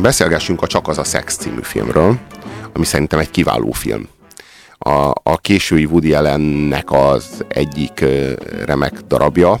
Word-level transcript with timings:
beszélgessünk 0.00 0.62
a 0.62 0.66
Csak 0.66 0.88
az 0.88 0.98
a 0.98 1.04
Szex 1.04 1.36
című 1.36 1.62
filmről, 1.62 2.18
ami 2.74 2.84
szerintem 2.84 3.18
egy 3.18 3.30
kiváló 3.30 3.70
film. 3.70 4.08
A, 4.78 5.10
a 5.22 5.36
késői 5.40 5.84
Woody 5.84 6.14
Allennek 6.14 6.92
az 6.92 7.44
egyik 7.48 8.04
remek 8.64 9.00
darabja, 9.00 9.60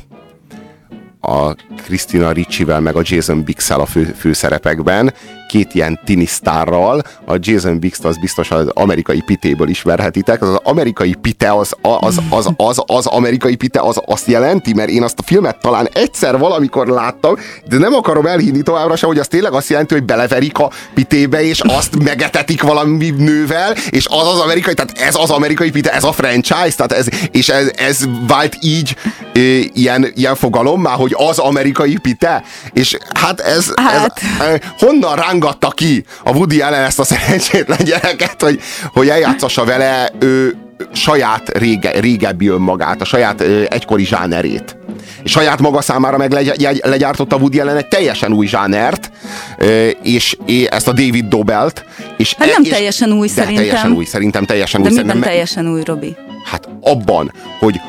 a 1.20 1.54
Christina 1.84 2.32
Riccivel 2.32 2.80
meg 2.80 2.96
a 2.96 3.02
Jason 3.04 3.44
Biggs-el 3.44 3.80
a 3.80 3.86
fő, 3.86 4.04
főszerepekben, 4.04 5.14
két 5.48 5.74
ilyen 5.74 6.00
tinisztárral, 6.04 7.02
a 7.26 7.36
Jason 7.38 7.78
Biggs-t 7.78 8.04
az 8.04 8.18
biztos 8.18 8.50
az 8.50 8.68
amerikai 8.74 9.20
pitéből 9.20 9.68
ismerhetitek, 9.68 10.42
az, 10.42 10.48
az 10.48 10.60
amerikai 10.62 11.14
pite 11.14 11.52
az, 11.52 11.74
az, 11.80 12.18
az, 12.28 12.48
az, 12.56 12.82
az 12.86 13.06
amerikai 13.06 13.56
pite 13.56 13.80
az 13.80 14.00
azt 14.06 14.26
jelenti, 14.26 14.74
mert 14.74 14.88
én 14.88 15.02
azt 15.02 15.18
a 15.18 15.22
filmet 15.22 15.58
talán 15.60 15.88
egyszer 15.92 16.38
valamikor 16.38 16.86
láttam, 16.86 17.36
de 17.68 17.78
nem 17.78 17.94
akarom 17.94 18.26
elhinni 18.26 18.62
továbbra 18.62 18.96
sem, 18.96 19.08
hogy 19.08 19.18
az 19.18 19.26
tényleg 19.26 19.52
azt 19.52 19.68
jelenti, 19.68 19.94
hogy 19.94 20.04
beleverik 20.04 20.58
a 20.58 20.70
pitébe, 20.94 21.42
és 21.42 21.60
azt 21.60 22.02
megetetik 22.02 22.62
valami 22.62 23.10
nővel, 23.10 23.74
és 23.90 24.06
az 24.06 24.26
az 24.26 24.38
amerikai, 24.38 24.74
tehát 24.74 24.98
ez 24.98 25.14
az 25.14 25.30
amerikai 25.30 25.70
pite, 25.70 25.92
ez 25.92 26.04
a 26.04 26.12
franchise, 26.12 26.76
tehát 26.76 26.92
ez, 26.92 27.06
és 27.30 27.48
ez, 27.48 27.70
ez 27.76 28.04
vált 28.26 28.56
így 28.60 28.96
e, 29.34 29.40
ilyen, 29.72 30.12
ilyen 30.14 30.34
fogalommá, 30.34 30.90
hogy 30.90 31.14
az 31.18 31.38
amerikai 31.38 31.96
pite, 31.96 32.42
és 32.72 32.96
hát 33.14 33.40
ez, 33.40 33.72
hát. 33.76 34.20
ez 34.40 34.58
honnan 34.78 35.16
ránk 35.16 35.44
rángatta 35.46 35.70
ki 35.70 36.04
a 36.24 36.30
Woody 36.30 36.60
Allen 36.60 36.84
ezt 36.84 36.98
a 36.98 37.04
szerencsétlen 37.04 37.78
gyereket, 37.84 38.42
hogy, 38.42 38.60
hogy 38.92 39.08
eljátszassa 39.08 39.64
vele 39.64 40.10
ő 40.18 40.56
saját 40.92 41.58
rége, 41.58 42.00
régebbi 42.00 42.48
önmagát, 42.48 43.00
a 43.00 43.04
saját 43.04 43.40
ö, 43.40 43.64
egykori 43.68 44.04
zsánerét. 44.04 44.76
És 45.22 45.30
saját 45.30 45.60
maga 45.60 45.80
számára 45.80 46.16
meg 46.16 46.32
legy, 46.32 46.80
legyártotta 46.82 47.36
Woody 47.36 47.60
Allen 47.60 47.76
egy 47.76 47.88
teljesen 47.88 48.32
új 48.32 48.46
zsánert, 48.46 49.10
ö, 49.58 49.88
és, 50.02 50.36
és 50.46 50.64
ezt 50.64 50.88
a 50.88 50.92
David 50.92 51.24
Dobelt. 51.24 51.84
És 52.16 52.34
hát 52.34 52.48
nem 52.48 52.62
e, 52.62 52.66
és, 52.66 52.68
teljesen 52.68 53.12
új 53.12 53.28
szerintem. 53.28 53.64
teljesen 53.64 53.92
új, 53.92 54.04
szerintem 54.04 54.44
teljesen 54.44 54.82
de 54.82 54.88
új. 54.88 54.96
De 54.96 55.02
miben 55.02 55.20
teljesen 55.20 55.68
új, 55.68 55.82
Robi? 55.84 56.16
Hát 56.44 56.68
abban, 56.80 57.32
hogy 57.58 57.80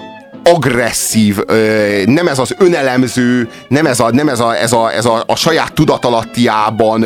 agresszív, 0.54 1.38
nem 2.06 2.28
ez 2.28 2.40
az 2.40 2.56
önelemző, 2.58 3.50
nem 3.68 3.86
ez 3.86 4.00
a, 4.00 4.12
nem 4.12 4.30
ez 4.30 4.40
a, 4.40 4.56
ez 4.56 4.72
a, 4.72 4.92
ez 4.94 5.06
a, 5.06 5.24
a 5.28 5.36
saját 5.36 5.74
tudatalattiában 5.74 7.06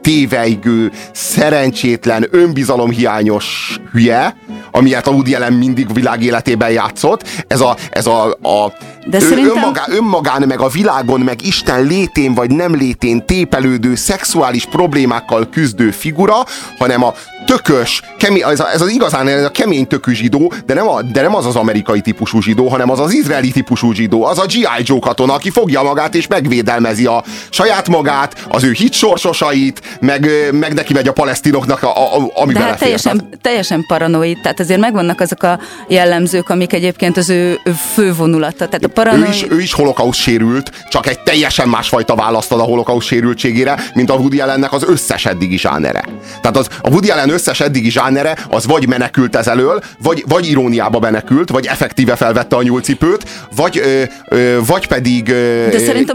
téveigő, 0.00 0.92
szerencsétlen, 1.12 2.26
önbizalomhiányos 2.30 3.76
hülye, 3.92 4.36
amilyet 4.70 5.06
a 5.06 5.10
Woody 5.10 5.34
Allen 5.34 5.52
mindig 5.52 5.92
világ 5.92 6.22
életében 6.22 6.70
játszott. 6.70 7.28
Ez 7.46 7.60
a, 7.60 7.76
ez 7.90 8.06
a, 8.06 8.24
a 8.30 8.72
de 9.06 9.16
ő, 9.16 9.20
szerintem... 9.20 9.56
önmagán, 9.56 9.92
önmagán, 9.92 10.42
meg 10.46 10.60
a 10.60 10.68
világon, 10.68 11.20
meg 11.20 11.46
Isten 11.46 11.82
létén 11.82 12.34
vagy 12.34 12.50
nem 12.50 12.74
létén 12.74 13.26
tépelődő, 13.26 13.94
szexuális 13.94 14.66
problémákkal 14.66 15.48
küzdő 15.48 15.90
figura, 15.90 16.44
hanem 16.78 17.04
a 17.04 17.14
tökös, 17.44 18.02
kemény, 18.18 18.42
ez, 18.42 18.60
a, 18.60 18.70
ez 18.72 18.80
az 18.80 18.90
igazán 18.90 19.28
ez 19.28 19.44
a 19.44 19.50
kemény 19.50 19.86
tökű 19.86 20.12
zsidó, 20.12 20.52
de 20.66 20.74
nem, 20.74 20.88
a, 20.88 21.02
de 21.02 21.22
nem 21.22 21.34
az 21.34 21.46
az 21.46 21.56
amerikai 21.56 22.00
típusú 22.00 22.40
zsidó, 22.40 22.68
hanem 22.68 22.90
az 22.90 23.00
az 23.00 23.12
izraeli 23.12 23.50
típusú 23.50 23.92
zsidó, 23.92 24.24
az 24.24 24.38
a 24.38 24.46
G.I. 24.46 24.82
Joe 24.82 24.98
katona, 25.00 25.32
aki 25.32 25.50
fogja 25.50 25.82
magát 25.82 26.14
és 26.14 26.26
megvédelmezi 26.26 27.06
a 27.06 27.24
saját 27.50 27.88
magát, 27.88 28.46
az 28.48 28.64
ő 28.64 28.72
hitsorsosait, 28.72 29.89
meg, 30.00 30.30
meg 30.52 30.74
neki 30.74 30.92
megy 30.92 31.08
a 31.08 31.12
palesztinoknak, 31.12 31.82
a, 31.82 32.16
a, 32.16 32.30
ami 32.34 32.52
De 32.52 32.60
hát 32.60 32.78
teljesen, 32.78 33.28
teljesen 33.40 33.84
paranoid, 33.86 34.40
tehát 34.42 34.60
azért 34.60 34.80
megvannak 34.80 35.20
azok 35.20 35.42
a 35.42 35.58
jellemzők, 35.88 36.48
amik 36.48 36.72
egyébként 36.72 37.16
az 37.16 37.30
ő, 37.30 37.60
ő 37.64 37.70
fővonulata. 37.94 38.66
Tehát 38.66 38.84
a 38.84 38.88
paranoid... 38.88 39.26
ő, 39.26 39.28
is, 39.28 39.46
ő 39.50 39.60
is 39.60 39.72
holokauszt 39.72 40.20
sérült, 40.20 40.70
csak 40.88 41.06
egy 41.06 41.20
teljesen 41.20 41.68
másfajta 41.68 42.14
választ 42.14 42.52
ad 42.52 42.60
a 42.60 42.62
holokauszt 42.62 43.06
sérültségére, 43.06 43.78
mint 43.94 44.10
a 44.10 44.14
Woody 44.14 44.40
Allennek 44.40 44.72
az 44.72 44.84
összes 44.88 45.26
eddigi 45.26 45.58
zsánere. 45.58 46.04
Tehát 46.40 46.56
az, 46.56 46.68
a 46.80 46.88
Woody 46.88 47.10
Allen 47.10 47.30
összes 47.30 47.60
eddigi 47.60 47.90
zsánere 47.90 48.36
az 48.50 48.66
vagy 48.66 48.88
menekült 48.88 49.36
ez 49.36 49.46
elől, 49.46 49.82
vagy, 50.02 50.24
vagy 50.28 50.48
iróniába 50.48 50.98
menekült, 50.98 51.50
vagy 51.50 51.66
effektíve 51.66 52.16
felvette 52.16 52.56
a 52.56 52.62
nyúlcipőt, 52.62 53.24
vagy, 53.56 53.78
ö, 53.78 54.02
ö, 54.28 54.58
vagy 54.66 54.86
pedig 54.86 55.28
ö, 55.28 55.66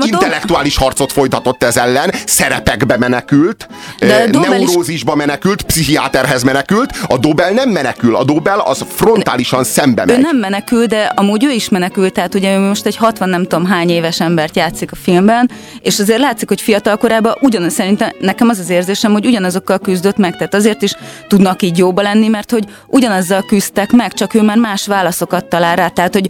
intellektuális 0.06 0.78
harcot 0.78 1.12
folytatott 1.12 1.64
ez 1.64 1.78
ellen, 1.78 2.12
szerepekbe 2.25 2.97
menekült, 2.97 3.65
de 4.00 4.28
neurózisba 4.31 5.12
is... 5.12 5.18
menekült, 5.18 5.62
pszichiáterhez 5.62 6.44
menekült, 6.44 6.90
a 7.08 7.18
Dobel 7.18 7.52
nem 7.52 7.70
menekül, 7.70 8.16
a 8.16 8.24
Dobel 8.24 8.59
az 8.59 8.86
frontálisan 8.96 9.64
szembe 9.64 10.06
megy. 10.06 10.18
Ő 10.18 10.22
nem 10.22 10.38
menekül, 10.38 10.86
de 10.86 11.12
amúgy 11.16 11.44
ő 11.44 11.52
is 11.52 11.70
menekült, 11.70 12.14
tehát 12.14 12.36
ugye 12.36 12.56
ő 12.56 12.59
most 12.59 12.86
egy 12.86 12.96
60 12.96 13.30
nem 13.30 13.44
tudom 13.44 13.66
hány 13.66 13.90
éves 13.90 14.20
embert 14.20 14.56
játszik 14.56 14.92
a 14.92 14.96
filmben, 14.96 15.52
és 15.81 16.00
azért 16.00 16.20
látszik, 16.20 16.48
hogy 16.48 16.62
fiatal 16.62 16.98
korában 16.98 17.36
ugyanaz 17.42 17.74
szerintem 17.74 18.09
nekem 18.20 18.50
az 18.50 18.59
az 18.59 18.70
érzésem, 18.70 19.12
hogy 19.12 19.26
ugyanazokkal 19.26 19.80
küzdött 19.80 20.18
meg, 20.18 20.32
tehát 20.32 20.53
azért 20.53 20.82
is 20.82 20.96
tudnak 21.28 21.62
így 21.62 21.78
jóba 21.78 22.02
lenni, 22.02 22.28
mert 22.28 22.52
hogy 22.52 22.64
ugyanazzal 22.88 23.46
küzdtek 23.47 23.92
meg, 23.92 24.14
csak 24.14 24.34
ő 24.34 24.42
már 24.42 24.58
más 24.58 24.88
válaszokat 24.88 25.46
talál 25.46 25.76
rá, 25.76 25.88
tehát 25.88 26.14
hogy 26.14 26.30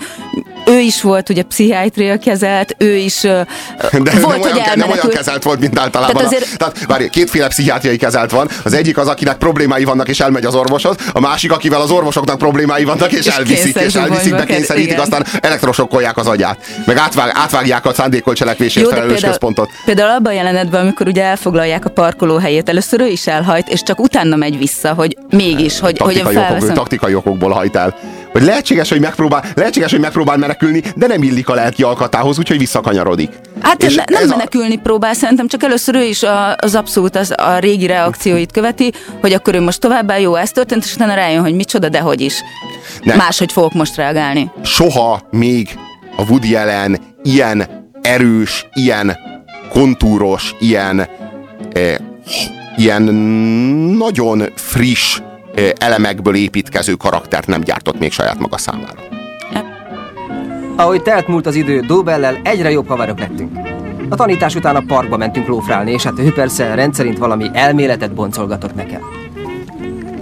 ő 0.66 0.80
is 0.80 1.02
volt 1.02 1.30
ugye 1.30 1.44
pszichiátria 1.44 2.18
kezelt, 2.18 2.76
ő 2.78 2.96
is 2.96 3.22
de 3.22 3.46
volt, 3.92 4.44
nem, 4.44 4.52
olyan, 4.54 4.58
nem 4.76 4.90
olyan 4.90 5.10
kezelt 5.10 5.44
volt, 5.44 5.60
mint 5.60 5.80
általában. 5.80 6.16
Tehát, 6.16 6.32
azért... 6.32 6.58
tehát 6.58 6.86
várj, 6.86 7.08
kétféle 7.26 7.48
pszichiátriai 7.48 7.98
kezelt 7.98 8.32
van. 8.32 8.50
Az 8.64 8.74
egyik 8.74 8.98
az, 8.98 9.08
akinek 9.08 9.38
problémái 9.38 9.84
vannak, 9.84 10.08
és 10.08 10.20
elmegy 10.20 10.46
az 10.46 10.56
orvoshoz, 10.56 10.96
a 11.14 11.20
másik, 11.20 11.52
akivel 11.52 11.82
az 11.82 11.92
orvosoknak 11.92 12.38
problémái 12.38 12.84
vannak, 12.84 13.12
és, 13.12 13.26
és 13.26 13.36
elviszik, 13.36 13.76
és 13.76 13.96
elviszik, 13.96 14.36
be 14.36 14.46
kényszerítik, 14.46 15.00
aztán 15.00 15.26
elektrosokkolják 15.42 16.18
az 16.18 16.28
agyát. 16.28 16.58
Meg 16.86 16.98
átvág, 16.98 17.32
átvágják 17.34 17.86
a 17.86 17.94
szándékolt 17.94 18.38
cselekvésért 18.38 18.88
felelős 18.88 19.12
például, 19.12 19.32
központot. 19.32 19.70
Például 19.86 20.10
abban 20.10 20.32
a 20.32 20.36
jelenetben, 20.36 20.82
amikor 20.82 21.08
ugye 21.08 21.24
elfoglalják 21.24 21.86
a 21.86 21.90
parkolóhelyét, 21.90 22.70
először 22.70 23.00
ő 23.02 23.08
is 23.08 23.28
elhajt, 23.28 23.68
és 23.70 23.84
csak 23.84 24.00
utána 24.00 24.36
megy 24.36 24.58
vissza, 24.58 24.94
hogy 24.94 25.18
mégis, 25.30 25.80
hogy, 25.80 25.96
taktikai 25.96 26.24
hogy 26.24 26.34
felveszem... 26.34 26.64
okok, 26.64 26.76
taktikai 26.76 27.16
okokból 27.16 27.52
hajt 27.52 27.76
el. 27.76 27.96
Hogy 28.36 28.44
lehetséges, 28.44 28.90
hogy 28.90 29.00
megpróbál, 29.00 29.44
lehetséges, 29.56 29.92
hogy 29.92 30.00
megpróbál 30.00 30.38
menekülni, 30.38 30.82
de 30.96 31.08
nem 31.08 31.24
illik 31.24 31.50
a 31.50 31.54
lelki 31.54 31.84
alkatához, 31.84 32.38
úgyhogy 32.38 32.58
visszakanyarodik. 32.58 33.30
Hát 33.62 33.84
és 33.84 33.96
ne, 33.96 34.04
nem 34.08 34.28
menekülni 34.28 34.76
a... 34.76 34.80
próbál, 34.84 35.14
szerintem 35.14 35.48
csak 35.48 35.64
először 35.64 35.96
ő 35.96 36.04
is 36.04 36.24
a, 36.24 36.56
az 36.56 36.76
abszolút 36.76 37.16
az, 37.16 37.34
a 37.38 37.58
régi 37.58 37.86
reakcióit 37.86 38.52
követi, 38.52 38.92
hogy 39.22 39.34
akkor 39.34 39.56
ő 39.56 39.62
most 39.62 39.80
továbbá 39.80 40.18
jó, 40.18 40.36
ez 40.36 40.52
történt, 40.52 40.84
és 40.84 40.94
utána 40.96 41.14
rájön, 41.14 41.42
hogy 41.42 41.56
micsoda, 41.56 41.90
de 41.90 42.00
hogy 42.00 42.22
is. 42.22 42.42
Nem. 43.04 43.18
Máshogy 43.18 43.52
fogok 43.52 43.74
most 43.74 43.96
reagálni. 43.96 44.52
Soha 44.64 45.28
még 45.32 45.70
a 46.16 46.24
Woody 46.30 46.56
Allen 46.56 46.98
ilyen 47.24 47.90
erős, 48.02 48.68
ilyen 48.74 49.18
kontúros, 49.70 50.56
ilyen 50.60 51.08
eh, 51.74 51.96
ilyen 52.78 53.02
nagyon 53.98 54.44
friss 54.56 55.20
elemekből 55.78 56.36
építkező 56.36 56.94
karaktert 56.94 57.48
nem 57.48 57.62
gyártott 57.62 58.00
még 58.00 58.12
saját 58.12 58.40
maga 58.40 58.58
számára. 58.58 59.00
Ahogy 60.76 61.02
telt 61.02 61.28
múlt 61.28 61.46
az 61.46 61.56
idő, 61.56 61.80
Dobellel 61.80 62.40
egyre 62.44 62.72
jobb 62.72 62.88
haverok 62.88 63.20
lettünk. 63.20 63.58
A 64.10 64.16
tanítás 64.16 64.56
után 64.56 64.76
a 64.76 64.84
parkba 64.88 65.18
mentünk 65.18 65.48
lófrálni, 65.48 65.92
és 65.92 66.04
hát 66.04 66.20
ő 66.20 66.34
persze 66.34 66.76
rendszerint 66.76 67.18
valami 67.18 67.50
elméletet 67.54 68.14
boncolgatott 68.14 68.76
nekem. 68.76 69.02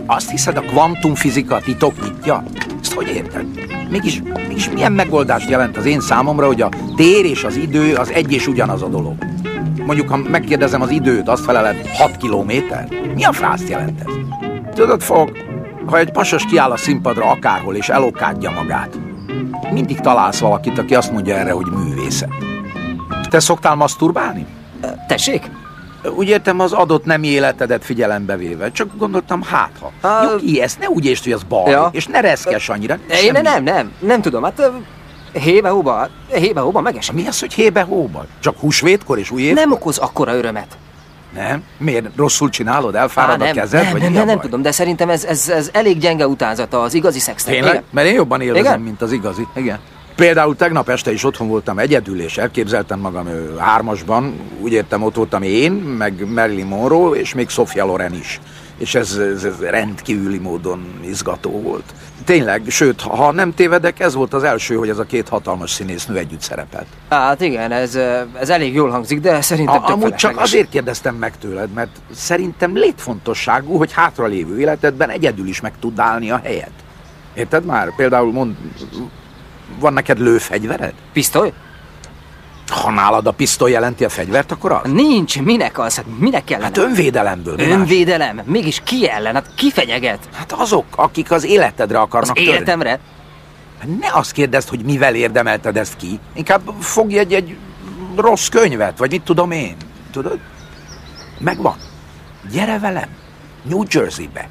Azt 0.05 0.29
hiszed, 0.29 0.57
a 0.57 0.61
kvantumfizika 0.61 1.59
titok 1.59 1.94
nyitja? 2.03 2.44
Ezt 2.81 2.94
hogy 2.94 3.07
érted? 3.07 3.45
Mégis, 3.89 4.21
mégis 4.47 4.69
milyen 4.69 4.91
megoldást 4.91 5.50
jelent 5.50 5.77
az 5.77 5.85
én 5.85 6.00
számomra, 6.00 6.45
hogy 6.45 6.61
a 6.61 6.69
tér 6.95 7.25
és 7.25 7.44
az 7.44 7.55
idő 7.55 7.94
az 7.95 8.11
egy 8.11 8.33
és 8.33 8.47
ugyanaz 8.47 8.81
a 8.81 8.88
dolog? 8.88 9.15
Mondjuk, 9.85 10.09
ha 10.09 10.17
megkérdezem 10.17 10.81
az 10.81 10.89
időt, 10.89 11.27
azt 11.27 11.44
feleled 11.44 11.88
6 11.88 12.17
kilométer? 12.17 12.88
Mi 13.15 13.23
a 13.23 13.31
frászt 13.31 13.69
jelent 13.69 14.00
ez? 14.00 14.13
Tudod, 14.73 15.01
fog, 15.01 15.31
ha 15.85 15.97
egy 15.97 16.11
pasas 16.11 16.45
kiáll 16.45 16.72
a 16.72 16.78
színpadra 16.78 17.29
akárhol 17.29 17.75
és 17.75 17.89
elokádja 17.89 18.51
magát, 18.51 19.00
mindig 19.72 20.00
találsz 20.00 20.39
valakit, 20.39 20.78
aki 20.78 20.95
azt 20.95 21.11
mondja 21.11 21.35
erre, 21.35 21.51
hogy 21.51 21.66
művészet. 21.66 22.29
Te 23.29 23.39
szoktál 23.39 23.75
maszturbálni? 23.75 24.45
Tessék? 25.07 25.50
Úgy 26.16 26.28
értem 26.28 26.59
az 26.59 26.72
adott 26.72 27.06
nem 27.06 27.24
életedet 27.24 27.86
figyelembe 27.86 28.38
véve. 28.38 28.71
Csak 28.71 28.97
gondoltam, 28.97 29.42
hát 29.42 29.71
ha. 29.80 29.92
Uh, 30.03 30.31
Nyugi, 30.31 30.62
ezt 30.62 30.80
ne 30.80 30.89
úgy 30.89 31.06
értsd, 31.06 31.24
hogy 31.24 31.31
az 31.31 31.44
baj, 31.44 31.71
ja. 31.71 31.89
és 31.92 32.07
ne 32.07 32.19
reszkes 32.19 32.69
annyira. 32.69 32.97
Én 33.24 33.31
nem, 33.31 33.42
nem, 33.42 33.63
nem, 33.63 33.92
nem 34.00 34.21
tudom. 34.21 34.44
Hát 34.44 34.71
hébe-hóba, 35.33 36.07
hébe-hóba 36.31 36.81
megesik. 36.81 37.13
Mi 37.13 37.27
az, 37.27 37.39
hogy 37.39 37.53
hébe-hóba? 37.53 38.25
Csak 38.39 38.59
húsvétkor 38.59 39.19
és 39.19 39.31
új 39.31 39.42
évkor? 39.42 39.59
Nem 39.59 39.71
okoz 39.71 39.97
akkora 39.97 40.36
örömet. 40.36 40.77
Nem? 41.35 41.63
Miért? 41.77 42.06
Rosszul 42.15 42.50
csinálod? 42.50 42.95
Elfárad 42.95 43.33
Á, 43.33 43.38
nem, 43.38 43.47
a 43.47 43.59
kezed? 43.59 43.83
Nem, 43.83 43.91
vagy 43.91 44.01
nem, 44.01 44.12
nem, 44.13 44.25
nem 44.25 44.39
tudom, 44.39 44.62
de 44.62 44.71
szerintem 44.71 45.09
ez, 45.09 45.24
ez, 45.24 45.50
ez 45.50 45.69
elég 45.74 45.97
gyenge 45.97 46.27
utánzata 46.27 46.81
az 46.81 46.94
igazi 46.94 47.19
szexnek. 47.19 47.53
Tényleg? 47.53 47.83
Mert 47.91 48.07
én 48.07 48.13
jobban 48.13 48.41
élvezem, 48.41 48.65
Igen? 48.65 48.80
mint 48.80 49.01
az 49.01 49.12
igazi. 49.12 49.47
Igen. 49.56 49.80
Például 50.15 50.56
tegnap 50.56 50.89
este 50.89 51.12
is 51.12 51.24
otthon 51.24 51.47
voltam 51.47 51.80
egyedül, 51.80 52.21
és 52.21 52.38
elképzeltem 52.38 53.00
magam 53.00 53.27
hármasban. 53.57 54.33
Úgy 54.59 54.71
értem, 54.71 55.03
ott 55.03 55.15
voltam 55.15 55.41
én, 55.41 55.71
meg 55.71 56.30
Marilyn 56.33 56.65
Monroe, 56.65 57.19
és 57.19 57.33
még 57.33 57.50
Sofia 57.50 57.85
Loren 57.85 58.13
is. 58.13 58.39
És 58.77 58.95
ez, 58.95 59.15
ez, 59.15 59.43
ez 59.43 59.59
rendkívüli 59.59 60.37
módon 60.37 60.99
izgató 61.05 61.61
volt. 61.61 61.83
Tényleg, 62.25 62.63
sőt, 62.67 63.01
ha 63.01 63.31
nem 63.31 63.53
tévedek, 63.53 63.99
ez 63.99 64.13
volt 64.13 64.33
az 64.33 64.43
első, 64.43 64.75
hogy 64.75 64.89
ez 64.89 64.97
a 64.97 65.03
két 65.03 65.29
hatalmas 65.29 65.71
színésznő 65.71 66.17
együtt 66.17 66.41
szerepelt. 66.41 66.85
Hát 67.09 67.41
igen, 67.41 67.71
ez, 67.71 67.95
ez 68.39 68.49
elég 68.49 68.73
jól 68.73 68.89
hangzik, 68.89 69.19
de 69.19 69.41
szerintem 69.41 69.83
A, 69.83 69.89
amúgy 69.89 70.15
csak 70.15 70.39
azért 70.39 70.69
kérdeztem 70.69 71.15
meg 71.15 71.37
tőled, 71.37 71.69
mert 71.69 72.01
szerintem 72.11 72.75
létfontosságú, 72.75 73.77
hogy 73.77 73.93
hátralévő 73.93 74.59
életedben 74.59 75.09
egyedül 75.09 75.47
is 75.47 75.61
meg 75.61 75.73
tud 75.79 75.99
állni 75.99 76.31
a 76.31 76.39
helyed. 76.43 76.71
Érted 77.33 77.65
már? 77.65 77.95
Például 77.95 78.31
mond, 78.31 78.55
van 79.79 79.93
neked 79.93 80.19
lőfegyvered? 80.19 80.93
Pisztoly? 81.13 81.53
Ha 82.68 82.92
nálad 82.92 83.27
a 83.27 83.31
pisztoly 83.31 83.71
jelenti 83.71 84.04
a 84.06 84.10
fegyvert, 84.10 84.51
akkor 84.51 84.71
az? 84.71 84.92
Nincs, 84.92 85.42
minek 85.42 85.80
az? 85.80 85.95
Hát 85.95 86.06
minek 86.19 86.44
kellene? 86.44 86.65
Hát 86.65 86.77
önvédelemből. 86.77 87.56
más? 87.56 87.68
Önvédelem? 87.68 88.42
Mégis 88.45 88.81
ki 88.83 89.10
ellen? 89.10 89.33
Hát 89.33 89.50
ki 89.56 89.71
fenyeget? 89.71 90.19
Hát 90.33 90.51
azok, 90.51 90.86
akik 90.95 91.31
az 91.31 91.44
életedre 91.45 91.98
Az 91.98 92.04
akarnak 92.04 92.36
törni. 92.36 92.50
életemre? 92.51 93.00
Hát 93.80 93.88
Ne 94.00 94.07
azt 94.13 94.31
kérdezd, 94.31 94.69
hogy 94.69 94.83
mivel 94.83 95.15
érdemelted 95.15 95.77
ezt 95.77 95.95
ki. 95.95 96.19
Inkább 96.33 96.62
fogj 96.80 97.18
egy, 97.18 97.33
egy 97.33 97.57
rossz 98.15 98.48
könyvet, 98.48 98.98
vagy 98.98 99.12
mit 99.12 99.21
tudom 99.24 99.51
én. 99.51 99.75
Tudod? 100.12 100.39
Megvan. 101.39 101.75
Gyere 102.51 102.80
velem. 102.80 103.07
New 103.63 103.83
Jerseybe. 103.89 104.50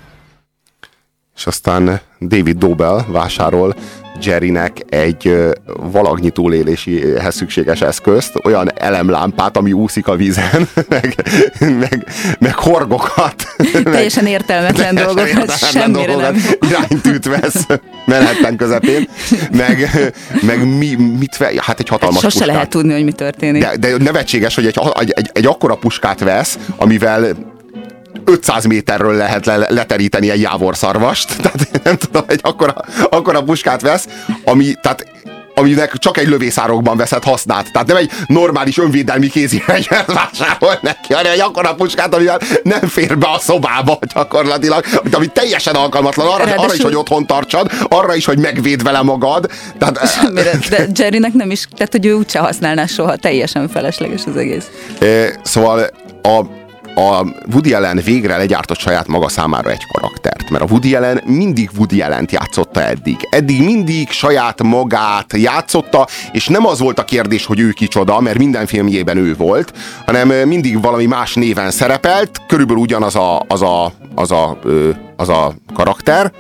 És 1.37 1.46
aztán 1.46 2.00
David 2.20 2.58
Dobell 2.58 3.05
vásárol 3.08 3.75
Jerrynek 4.25 4.76
egy 4.88 5.37
valagnyi 5.76 6.31
túléléséhez 6.31 7.34
szükséges 7.34 7.81
eszközt, 7.81 8.32
olyan 8.44 8.73
elemlámpát, 8.75 9.56
ami 9.56 9.73
úszik 9.73 10.08
a 10.08 10.17
vízen, 10.17 10.69
meg, 10.88 11.14
meg, 11.58 12.06
meg 12.38 12.55
horgokat. 12.55 13.46
Teljesen 13.84 14.26
értelmetlen 14.26 14.94
dolgokat, 14.94 15.26
értelmetlen 15.26 15.70
semmire 15.70 16.17
nem. 16.17 16.32
dolgokat, 16.32 16.58
Iránytűt 16.69 17.25
vesz 17.25 17.67
Manhattan 18.05 18.56
közepén, 18.56 19.08
meg, 19.52 19.90
meg 20.43 20.76
mi, 20.79 20.94
mit 21.19 21.37
ve, 21.37 21.52
hát 21.56 21.81
egy 21.81 21.88
hatalmas 21.88 22.20
Sose 22.20 22.29
puskát. 22.29 22.55
lehet 22.55 22.69
tudni, 22.69 22.93
hogy 22.93 23.05
mi 23.05 23.12
történik. 23.12 23.62
De, 23.62 23.76
de 23.76 23.96
nevetséges, 24.05 24.55
hogy 24.55 24.67
egy, 24.67 24.81
egy, 24.99 25.12
egy, 25.17 25.31
egy 25.32 25.46
akkora 25.46 25.75
puskát 25.75 26.20
vesz, 26.20 26.58
amivel 26.76 27.51
500 28.32 28.64
méterről 28.64 29.14
lehet 29.14 29.46
le, 29.46 29.67
leteríteni 29.69 30.31
egy 30.31 30.40
jávorszarvast. 30.40 31.37
Tehát 31.43 31.82
nem 31.82 31.96
tudom, 31.96 32.25
egy 32.26 32.40
akkora, 32.43 32.75
akkora 33.11 33.43
puskát 33.43 33.81
vesz, 33.81 34.08
ami, 34.44 34.75
tehát 34.82 35.06
aminek 35.55 35.96
csak 35.99 36.19
egy 36.19 36.29
lövészárokban 36.29 36.96
veszed 36.96 37.25
használt. 37.25 37.73
Tehát 37.73 37.88
nem 37.88 37.96
egy 37.96 38.11
normális 38.26 38.79
önvédelmi 38.79 39.29
kézi 39.29 39.58
fegyvert 39.58 40.12
vásárol 40.12 40.79
neki, 40.82 41.12
hanem 41.14 41.32
egy 41.32 41.40
akkora 41.40 41.75
puskát, 41.75 42.14
amivel 42.14 42.40
nem 42.62 42.81
fér 42.81 43.19
be 43.19 43.26
a 43.26 43.38
szobába 43.38 43.99
gyakorlatilag, 44.14 44.84
ami 45.12 45.26
teljesen 45.26 45.75
alkalmatlan 45.75 46.26
arra, 46.26 46.34
arra 46.34 46.44
is, 46.44 46.50
Ráadásul- 46.50 46.82
hogy 46.82 46.94
otthon 46.94 47.26
tartsad, 47.26 47.70
arra 47.88 48.14
is, 48.14 48.25
hogy 48.25 48.38
megvéd 48.38 48.82
vele 48.82 49.02
magad. 49.02 49.50
Tehát, 49.79 50.08
Semmire. 50.20 50.50
De 50.70 50.87
Jerrynek 50.94 51.32
nem 51.32 51.50
is, 51.50 51.69
tehát 51.76 51.93
hogy 51.93 52.06
ő 52.06 52.12
úgyse 52.12 52.38
használná 52.38 52.87
soha, 52.87 53.17
teljesen 53.17 53.69
felesleges 53.69 54.23
az 54.26 54.37
egész. 54.37 54.67
Szóval 55.43 55.90
a, 56.23 56.62
a 56.94 57.25
Woody 57.53 57.73
Allen 57.73 58.00
végre 58.05 58.37
legyártott 58.37 58.79
saját 58.79 59.06
maga 59.06 59.29
számára 59.29 59.71
egy 59.71 59.87
karaktert, 59.93 60.50
mert 60.50 60.65
a 60.65 60.67
Woody 60.71 60.94
Allen 60.94 61.21
mindig 61.27 61.71
Woody 61.77 62.03
Allent 62.03 62.33
játszotta 62.33 62.83
eddig. 62.83 63.17
Eddig 63.31 63.62
mindig 63.62 64.11
saját 64.11 64.62
magát 64.62 65.33
játszotta, 65.37 66.06
és 66.33 66.47
nem 66.47 66.67
az 66.67 66.79
volt 66.79 66.99
a 66.99 67.05
kérdés, 67.05 67.47
hogy 67.47 67.61
ő 67.61 67.71
kicsoda, 67.71 68.21
mert 68.21 68.39
minden 68.39 68.67
filmjében 68.67 69.17
ő 69.17 69.35
volt, 69.37 69.73
hanem 70.06 70.49
mindig 70.49 70.83
valami 70.83 71.06
más 71.06 71.35
néven 71.35 71.71
szerepelt, 71.71 72.41
körülbelül 72.47 72.83
ugyanaz 72.83 73.17
a, 73.17 73.44
az 73.49 73.62
a, 73.62 73.93
az 74.15 74.31
a, 74.31 74.59
az 75.17 75.29
a 75.29 75.55
karakter, 75.75 76.33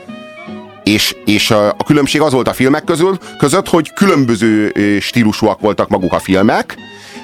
és, 0.84 1.16
és 1.24 1.50
a 1.50 1.76
különbség 1.84 2.20
az 2.20 2.32
volt 2.32 2.48
a 2.48 2.52
filmek 2.52 2.84
közül, 2.84 3.18
között, 3.38 3.68
hogy 3.68 3.92
különböző 3.92 4.72
stílusúak 5.00 5.60
voltak 5.60 5.88
maguk 5.88 6.12
a 6.12 6.18
filmek, 6.18 6.76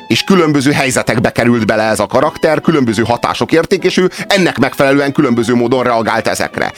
és 0.08 0.24
különböző 0.24 0.72
helyzetekbe 0.72 1.30
került 1.30 1.66
bele 1.66 1.82
ez 1.82 1.98
a 1.98 2.06
karakter, 2.06 2.60
különböző 2.60 3.02
hatások 3.02 3.52
érték, 3.52 3.84
és 3.84 3.96
ő 3.96 4.10
ennek 4.26 4.58
megfelelően 4.58 5.12
különböző 5.12 5.54
módon 5.54 5.82
reagált 5.82 6.28
ezekre. 6.28 6.72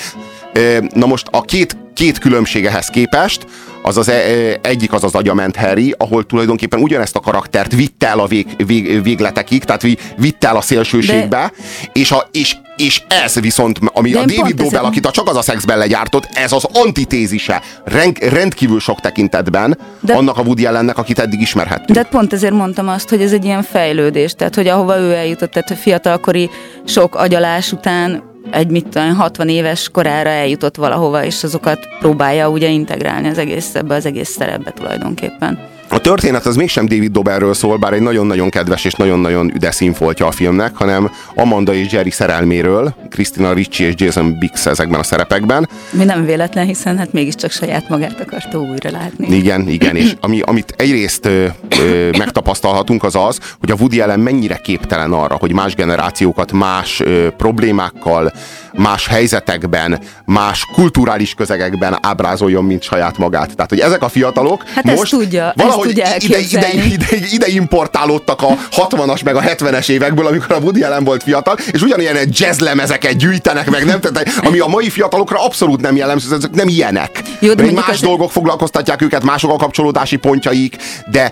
Na 0.94 1.06
most 1.06 1.26
a 1.30 1.42
két, 1.42 1.76
két 1.94 2.18
különbségehez 2.18 2.86
képest, 2.86 3.46
az 3.82 3.96
az 3.96 4.08
e- 4.08 4.58
egyik 4.62 4.92
az 4.92 5.04
az 5.04 5.14
agyament 5.14 5.56
Harry, 5.56 5.94
ahol 5.98 6.26
tulajdonképpen 6.26 6.80
ugyanezt 6.80 7.16
a 7.16 7.20
karaktert 7.20 7.72
vitte 7.74 8.06
el 8.06 8.18
a 8.18 8.26
vég, 8.26 8.46
vég, 8.66 9.02
végletekig, 9.02 9.64
tehát 9.64 9.82
vi- 9.82 9.98
vitte 10.16 10.48
el 10.48 10.56
a 10.56 10.60
szélsőségbe, 10.60 11.52
és, 11.92 12.10
a, 12.10 12.28
és, 12.32 12.56
és 12.76 13.02
ez 13.24 13.40
viszont, 13.40 13.78
ami 13.92 14.10
De 14.10 14.18
a 14.18 14.24
David 14.24 14.54
Dobell, 14.56 14.84
akit 14.84 15.06
a 15.06 15.10
csak 15.10 15.28
az 15.28 15.36
a 15.36 15.42
szexben 15.42 15.78
legyártott, 15.78 16.28
ez 16.32 16.52
az 16.52 16.64
antitézise 16.72 17.62
rend, 17.84 18.18
rendkívül 18.18 18.80
sok 18.80 19.00
tekintetben 19.00 19.78
De- 20.00 20.14
annak 20.14 20.38
a 20.38 20.42
Woody 20.42 20.66
Allennek, 20.66 20.98
akit 20.98 21.18
eddig 21.18 21.40
ismerhettünk. 21.40 21.98
De 21.98 22.02
pont 22.02 22.32
ezért 22.32 22.54
mondtam 22.54 22.88
azt, 22.88 23.08
hogy 23.08 23.22
ez 23.22 23.32
egy 23.32 23.44
ilyen 23.44 23.62
fejlődés, 23.62 24.34
tehát 24.34 24.54
hogy 24.54 24.68
ahova 24.68 24.98
ő 24.98 25.12
eljutott, 25.12 25.50
tehát 25.50 25.70
a 25.70 25.74
fiatalkori 25.74 26.50
sok 26.84 27.14
agyalás 27.14 27.72
után 27.72 28.29
egy 28.50 28.70
mit 28.70 28.88
tudom, 28.88 29.14
60 29.14 29.48
éves 29.48 29.88
korára 29.88 30.28
eljutott 30.28 30.76
valahova, 30.76 31.24
és 31.24 31.44
azokat 31.44 31.88
próbálja 31.98 32.48
ugye 32.48 32.68
integrálni 32.68 33.28
az 33.28 33.38
egész, 33.38 33.74
ebbe 33.74 33.94
az 33.94 34.06
egész 34.06 34.28
szerepbe 34.28 34.70
tulajdonképpen. 34.70 35.58
A 35.92 35.98
történet 35.98 36.46
az 36.46 36.56
mégsem 36.56 36.86
David 36.86 37.12
Dobellről 37.12 37.54
szól, 37.54 37.76
bár 37.76 37.92
egy 37.92 38.00
nagyon-nagyon 38.00 38.48
kedves 38.48 38.84
és 38.84 38.92
nagyon-nagyon 38.92 39.54
üde 39.54 39.70
színfoltja 39.70 40.26
a 40.26 40.30
filmnek, 40.30 40.76
hanem 40.76 41.10
Amanda 41.34 41.74
és 41.74 41.92
Jerry 41.92 42.10
szerelméről, 42.10 42.94
Christina 43.08 43.52
Ricci 43.52 43.84
és 43.84 43.92
Jason 43.96 44.38
Biggs 44.38 44.66
ezekben 44.66 45.00
a 45.00 45.02
szerepekben. 45.02 45.68
Mi 45.90 46.04
nem 46.04 46.24
véletlen, 46.24 46.66
hiszen 46.66 46.98
hát 46.98 47.12
mégiscsak 47.12 47.50
saját 47.50 47.88
magát 47.88 48.20
akarta 48.20 48.58
újra 48.58 48.90
látni. 48.90 49.36
Igen, 49.36 49.68
igen, 49.68 49.96
és 49.96 50.16
ami, 50.20 50.40
amit 50.40 50.74
egyrészt 50.76 51.26
ö, 51.26 51.46
ö, 51.80 52.10
megtapasztalhatunk 52.18 53.04
az 53.04 53.14
az, 53.14 53.38
hogy 53.60 53.70
a 53.70 53.74
Woody 53.78 54.00
Allen 54.00 54.20
mennyire 54.20 54.56
képtelen 54.56 55.12
arra, 55.12 55.36
hogy 55.40 55.52
más 55.52 55.74
generációkat 55.74 56.52
más 56.52 57.00
ö, 57.00 57.28
problémákkal, 57.36 58.32
más 58.72 59.06
helyzetekben, 59.06 60.00
más 60.24 60.64
kulturális 60.74 61.34
közegekben 61.34 61.98
ábrázoljon, 62.02 62.64
mint 62.64 62.82
saját 62.82 63.18
magát. 63.18 63.54
Tehát, 63.54 63.70
hogy 63.70 63.80
ezek 63.80 64.02
a 64.02 64.08
fiatalok 64.08 64.64
Hát 64.74 64.84
most 64.84 65.10
tudja, 65.10 65.52
valahogy 65.56 65.86
tudja 65.86 66.06
ide, 66.18 66.38
ide, 66.38 66.68
ide, 66.84 67.06
ide 67.32 67.46
importálódtak 67.48 68.42
a 68.42 68.48
60-as 68.76 69.24
meg 69.24 69.36
a 69.36 69.40
70-es 69.40 69.88
évekből, 69.88 70.26
amikor 70.26 70.52
a 70.52 70.58
Woody 70.58 70.82
Allen 70.82 71.04
volt 71.04 71.22
fiatal, 71.22 71.56
és 71.72 71.82
ugyanilyen 71.82 72.16
jazzlemezeket 72.30 73.16
gyűjtenek 73.16 73.70
meg, 73.70 73.84
nem? 73.84 74.00
Tehát, 74.00 74.32
ami 74.44 74.58
a 74.58 74.66
mai 74.66 74.90
fiatalokra 74.90 75.44
abszolút 75.44 75.80
nem 75.80 75.96
jellemző, 75.96 76.34
ezek 76.34 76.50
nem 76.50 76.68
ilyenek. 76.68 77.22
Jó, 77.38 77.54
de 77.54 77.72
más 77.72 77.88
az- 77.88 78.00
dolgok 78.00 78.30
foglalkoztatják 78.30 79.02
őket, 79.02 79.24
mások 79.24 79.50
a 79.52 79.56
kapcsolódási 79.56 80.16
pontjaik, 80.16 80.76
de 81.10 81.30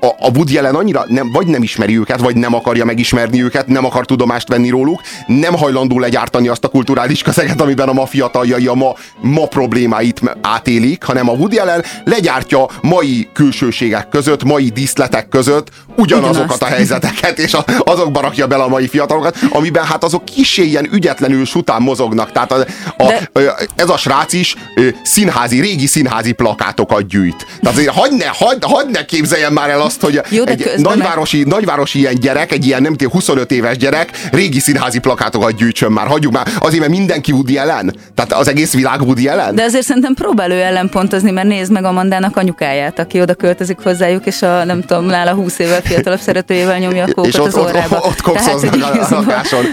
a, 0.00 0.06
a 0.06 0.30
Woody 0.34 0.58
Allen 0.58 0.74
annyira 0.74 1.04
nem, 1.08 1.30
vagy 1.32 1.46
nem 1.46 1.62
ismeri 1.62 1.98
őket, 1.98 2.20
vagy 2.20 2.36
nem 2.36 2.54
akarja 2.54 2.84
megismerni 2.84 3.42
őket, 3.42 3.66
nem 3.66 3.84
akar 3.84 4.06
tudomást 4.06 4.48
venni 4.48 4.68
róluk, 4.68 5.00
nem 5.26 5.56
hajlandó 5.56 5.98
legyártani 5.98 6.48
azt 6.50 6.64
a 6.64 6.68
kulturális 6.68 7.22
közeget, 7.22 7.60
amiben 7.60 7.88
a 7.88 7.92
ma 7.92 8.06
fiataljai 8.06 8.66
a 8.66 8.74
ma, 8.74 8.94
ma 9.20 9.46
problémáit 9.46 10.20
átélik, 10.42 11.02
hanem 11.04 11.28
a 11.28 11.32
Woody 11.32 11.56
Allen 11.58 11.84
legyártja 12.04 12.66
mai 12.82 13.28
külsőségek 13.32 14.08
között, 14.08 14.44
mai 14.44 14.68
díszletek 14.68 15.28
között 15.28 15.68
ugyanazokat 15.96 16.34
Ugyanazt. 16.42 16.62
a 16.62 16.66
helyzeteket, 16.66 17.38
és 17.38 17.54
a, 17.54 17.64
azokba 17.78 18.20
rakja 18.20 18.46
bele 18.46 18.62
a 18.62 18.68
mai 18.68 18.88
fiatalokat, 18.88 19.36
amiben 19.50 19.84
hát 19.84 20.04
azok 20.04 20.24
kisé 20.24 20.62
ilyen 20.62 20.88
ügyetlenül 20.92 21.44
sután 21.44 21.82
mozognak. 21.82 22.32
Tehát 22.32 22.52
a, 22.52 22.56
a, 22.96 23.06
De- 23.06 23.30
ez 23.76 23.88
a 23.88 23.96
srác 23.96 24.32
is 24.32 24.56
színházi, 25.02 25.60
régi 25.60 25.86
színházi 25.86 26.32
plakátokat 26.32 27.06
gyűjt. 27.06 27.46
Tehát 27.60 27.76
azért 27.76 27.94
hagyd 27.94 28.16
ne, 28.16 28.26
hagyd, 28.26 28.64
hagyd 28.64 28.90
ne 28.90 29.04
képzeljen 29.04 29.52
már 29.52 29.70
el 29.70 29.80
azt, 29.80 30.00
hogy 30.00 30.20
Jó, 30.28 30.44
egy 30.46 30.62
közben 30.62 30.80
meg- 30.80 30.96
nagyvárosi, 30.96 31.42
nagyvárosi 31.42 31.98
ilyen 31.98 32.14
gyerek, 32.14 32.52
egy 32.52 32.66
ilyen 32.66 32.82
nem 32.82 32.92
tudom, 32.96 33.12
25 33.12 33.50
éves 33.52 33.76
gyerek 33.76 34.28
régi 34.32 34.58
színházi 34.58 34.98
plakátokat 34.98 35.56
gyűjtsön 35.56 35.92
már. 35.92 36.06
Hagyjuk 36.06 36.32
már, 36.32 36.39
azért, 36.58 36.80
mert 36.80 36.92
mindenki 36.92 37.32
Woody 37.32 37.58
ellen. 37.58 37.94
Tehát 38.14 38.32
az 38.32 38.48
egész 38.48 38.72
világ 38.72 39.00
Woody 39.00 39.28
ellen. 39.28 39.54
De 39.54 39.62
azért 39.62 39.84
szerintem 39.84 40.14
próbál 40.14 40.50
ő 40.50 40.60
ellenpontozni, 40.60 41.30
mert 41.30 41.48
nézd 41.48 41.72
meg 41.72 41.84
Amandának 41.84 42.36
anyukáját, 42.36 42.98
aki 42.98 43.20
oda 43.20 43.34
költözik 43.34 43.78
hozzájuk, 43.82 44.26
és 44.26 44.42
a 44.42 44.64
nem 44.64 44.80
tudom, 44.80 45.04
nála 45.04 45.32
20 45.34 45.58
évvel 45.58 45.80
fiatalabb 45.80 46.20
szeretőjével 46.20 46.78
nyomja 46.78 47.04
a 47.04 47.06
kókot 47.14 47.26
és 47.26 47.38
ott, 47.38 47.46
az 47.46 47.54
ott, 47.54 47.68
órába. 47.68 47.96
ott, 47.96 48.04
ott 48.04 48.20
kopszoznak 48.20 48.72
hogy 48.72 48.82
a, 48.82 49.06
a 49.06 49.08
lakáson. 49.10 49.64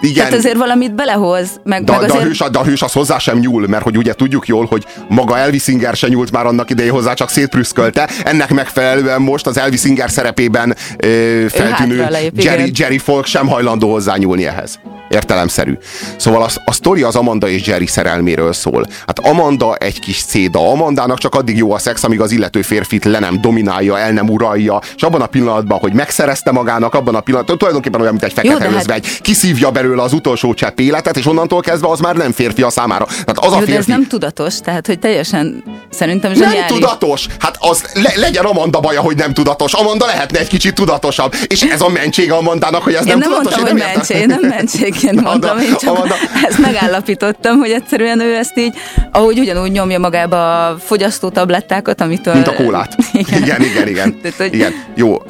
Igen. 0.00 0.14
Tehát 0.14 0.32
azért 0.32 0.56
valamit 0.56 0.94
belehoz, 0.94 1.48
meg, 1.64 1.84
De, 1.84 1.92
meg 1.92 2.00
de, 2.00 2.12
a 2.12 2.16
azért... 2.16 2.26
hős, 2.26 2.38
de 2.50 2.58
a 2.58 2.64
hős 2.64 2.82
az 2.82 2.92
hozzá 2.92 3.18
sem 3.18 3.38
nyúl, 3.38 3.66
mert 3.66 3.82
hogy 3.82 3.96
ugye 3.96 4.12
tudjuk 4.12 4.46
jól, 4.46 4.66
hogy 4.66 4.86
maga 5.08 5.38
Elvis 5.38 5.68
Inger 5.68 5.96
se 5.96 6.08
nyúlt 6.08 6.30
már 6.30 6.46
annak 6.46 6.70
idején 6.70 6.92
hozzá, 6.92 7.14
csak 7.14 7.30
szétprüszkölte. 7.30 8.08
Ennek 8.24 8.50
megfelelően 8.50 9.22
most 9.22 9.46
az 9.46 9.58
Elvis 9.58 9.84
Inger 9.84 10.10
szerepében 10.10 10.76
ö, 10.98 11.44
feltűnő 11.48 12.06
lép, 12.10 12.42
Jerry, 12.42 12.62
igen. 12.62 12.72
Jerry 12.76 12.98
Folk 12.98 13.26
sem 13.26 13.46
hajlandó 13.46 13.90
hozzányúlni 13.90 14.46
ehhez. 14.46 14.78
Értelemszerű. 15.08 15.78
Szóval 16.16 16.42
a, 16.42 16.48
a 16.64 16.72
sztori 16.72 17.02
az 17.02 17.16
Amanda 17.16 17.48
és 17.48 17.66
Jerry 17.66 17.86
szerelméről 17.86 18.52
szól. 18.52 18.86
Hát 19.06 19.18
Amanda 19.18 19.74
egy 19.74 20.00
kis 20.00 20.16
széda. 20.16 20.70
Amandának 20.70 21.18
csak 21.18 21.34
addig 21.34 21.56
jó 21.56 21.72
a 21.72 21.78
szex, 21.78 22.04
amíg 22.04 22.20
az 22.20 22.30
illető 22.30 22.62
férfit 22.62 23.04
le 23.04 23.18
nem 23.18 23.40
dominálja, 23.40 23.98
el 23.98 24.12
nem 24.12 24.28
uralja, 24.28 24.80
és 24.96 25.02
abban 25.02 25.20
a 25.20 25.26
pillanatban, 25.26 25.78
hogy 25.78 25.92
megszerezte 25.92 26.50
magának, 26.50 26.94
abban 26.94 27.14
a 27.14 27.20
pillanatban, 27.20 27.58
tulajdonképpen 27.58 28.00
olyan, 28.00 28.12
mint 28.12 28.24
egy 28.24 28.32
fekete 28.32 28.64
hát- 28.64 28.74
özvegy, 28.74 29.20
kiszívja 29.20 29.70
belőle 29.70 30.02
az 30.02 30.12
utolsó 30.12 30.54
csepp 30.54 30.78
életet, 30.78 31.16
és 31.16 31.26
onnantól 31.26 31.60
kezdve 31.60 31.88
az 31.88 32.00
már 32.00 32.16
nem 32.16 32.32
férfi 32.32 32.62
a 32.62 32.70
számára. 32.70 33.04
Tehát 33.04 33.38
az 33.38 33.52
a 33.52 33.58
Jó, 33.58 33.64
de 33.64 33.70
ez 33.70 33.74
férfi, 33.74 33.90
nem 33.90 34.06
tudatos, 34.06 34.58
tehát 34.60 34.86
hogy 34.86 34.98
teljesen 34.98 35.64
szerintem 35.90 36.32
nem 36.32 36.42
zseniális. 36.42 36.72
tudatos! 36.72 37.26
Hát 37.38 37.56
az 37.60 37.84
le, 37.94 38.12
legyen 38.16 38.44
Amanda 38.44 38.80
baja, 38.80 39.00
hogy 39.00 39.16
nem 39.16 39.32
tudatos. 39.34 39.72
Amanda 39.72 40.06
lehetne 40.06 40.38
egy 40.38 40.48
kicsit 40.48 40.74
tudatosabb. 40.74 41.34
És 41.46 41.60
ez 41.62 41.80
a 41.80 41.88
mentség 41.88 42.32
Amandának, 42.32 42.82
hogy 42.82 42.94
ez 42.94 43.06
Én 43.06 43.06
nem, 43.06 43.18
nem 43.18 43.28
tudatos. 43.28 43.56
mondtam, 43.56 43.62
hogy 43.62 43.70
én 43.70 43.86
nem 43.86 43.96
értem. 43.96 44.18
mentség, 44.18 44.30
én 44.30 44.48
nem 44.48 44.58
mentségként 44.58 45.20
mondtam, 45.28 45.58
én 45.58 45.76
csak 45.80 46.03
Amanda. 46.04 46.46
ezt 46.48 46.58
megállapítottam, 46.58 47.58
hogy 47.58 47.70
egyszerűen 47.70 48.20
ő 48.20 48.34
ezt 48.34 48.58
így, 48.58 48.74
ahogy 49.12 49.38
ugyanúgy 49.38 49.70
nyomja 49.70 49.98
magába 49.98 50.66
a 50.66 50.78
fogyasztótablettákat, 50.78 52.00
amitől... 52.00 52.34
Mint 52.34 52.46
a 52.46 52.54
kólát. 52.54 52.96
Igen, 53.12 53.42
Igen, 53.42 53.62
igen, 53.62 53.88
igen. 53.88 54.20
Tehát, 54.20 54.36
hogy 54.36 54.54
igen. 54.54 54.72
Jó, 54.94 55.22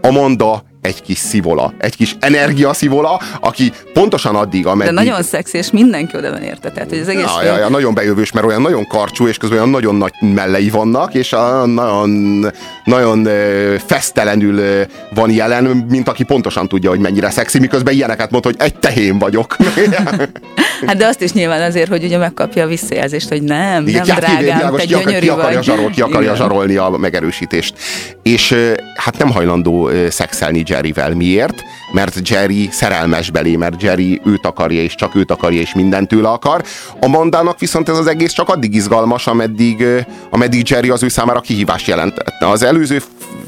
Amanda 0.00 0.62
egy 0.82 1.02
kis 1.02 1.18
szivola, 1.18 1.74
egy 1.78 1.96
kis 1.96 2.16
energiaszivola, 2.20 3.20
aki 3.40 3.72
pontosan 3.92 4.36
addig, 4.36 4.62
De 4.62 4.70
ameddig... 4.70 4.94
nagyon 4.94 5.22
szexi, 5.22 5.58
és 5.58 5.70
mindenki 5.70 6.16
oda 6.16 6.30
van 6.30 6.42
érte. 6.42 6.70
Tehát, 6.70 6.88
hogy 6.88 6.98
az 6.98 7.08
egész 7.08 7.24
Ja, 7.36 7.44
ja, 7.44 7.58
ja, 7.58 7.68
nagyon 7.68 7.94
bejövős, 7.94 8.32
mert 8.32 8.46
olyan 8.46 8.62
nagyon 8.62 8.86
karcsú, 8.86 9.26
és 9.26 9.36
közben 9.36 9.58
olyan 9.58 9.70
nagyon 9.70 9.94
nagy 9.94 10.12
mellei 10.20 10.70
vannak, 10.70 11.14
és 11.14 11.32
a, 11.32 11.66
nagyon, 11.66 12.46
nagyon 12.84 13.28
fesztelenül 13.86 14.86
van 15.14 15.30
jelen, 15.30 15.64
mint 15.64 16.08
aki 16.08 16.24
pontosan 16.24 16.68
tudja, 16.68 16.90
hogy 16.90 17.00
mennyire 17.00 17.30
szexi, 17.30 17.58
miközben 17.58 17.94
ilyeneket 17.94 18.30
mond, 18.30 18.44
hogy 18.44 18.56
egy 18.58 18.74
tehén 18.74 19.18
vagyok. 19.18 19.56
Hát 20.86 20.96
de 20.96 21.06
azt 21.06 21.22
is 21.22 21.32
nyilván 21.32 21.62
azért, 21.62 21.88
hogy 21.88 22.04
ugye 22.04 22.18
megkapja 22.18 22.64
a 22.64 22.66
visszajelzést, 22.66 23.28
hogy 23.28 23.42
nem, 23.42 23.86
Igen, 23.86 24.06
nem 24.06 24.16
drágám, 24.16 24.38
világos, 24.38 24.80
te 24.80 24.86
ki, 24.86 24.94
akar, 24.94 25.18
ki 25.18 25.28
akarja, 25.28 25.62
zsarol, 25.62 25.90
ki 25.90 26.00
akarja 26.00 26.34
zsarolni 26.34 26.76
a 26.76 26.88
megerősítést. 26.88 27.74
És 28.22 28.54
hát 28.96 29.18
nem 29.18 29.30
hajlandó 29.30 29.90
szexelni 30.10 30.62
Jerryvel. 30.72 31.14
Miért? 31.14 31.64
Mert 31.92 32.28
Jerry 32.28 32.68
szerelmes 32.70 33.30
belé, 33.30 33.56
mert 33.56 33.82
Jerry 33.82 34.20
őt 34.24 34.46
akarja, 34.46 34.82
és 34.82 34.94
csak 34.94 35.14
őt 35.14 35.30
akarja, 35.30 35.60
és 35.60 35.74
mindent 35.74 36.08
tőle 36.08 36.28
akar. 36.28 36.62
A 37.00 37.06
Mandának 37.06 37.58
viszont 37.58 37.88
ez 37.88 37.98
az 37.98 38.06
egész 38.06 38.32
csak 38.32 38.48
addig 38.48 38.74
izgalmas, 38.74 39.26
ameddig, 39.26 39.84
ameddig 40.30 40.68
Jerry 40.68 40.90
az 40.90 41.02
ő 41.02 41.08
számára 41.08 41.40
kihívást 41.40 41.86
jelentette. 41.86 42.48
Az 42.48 42.62
előző 42.62 43.02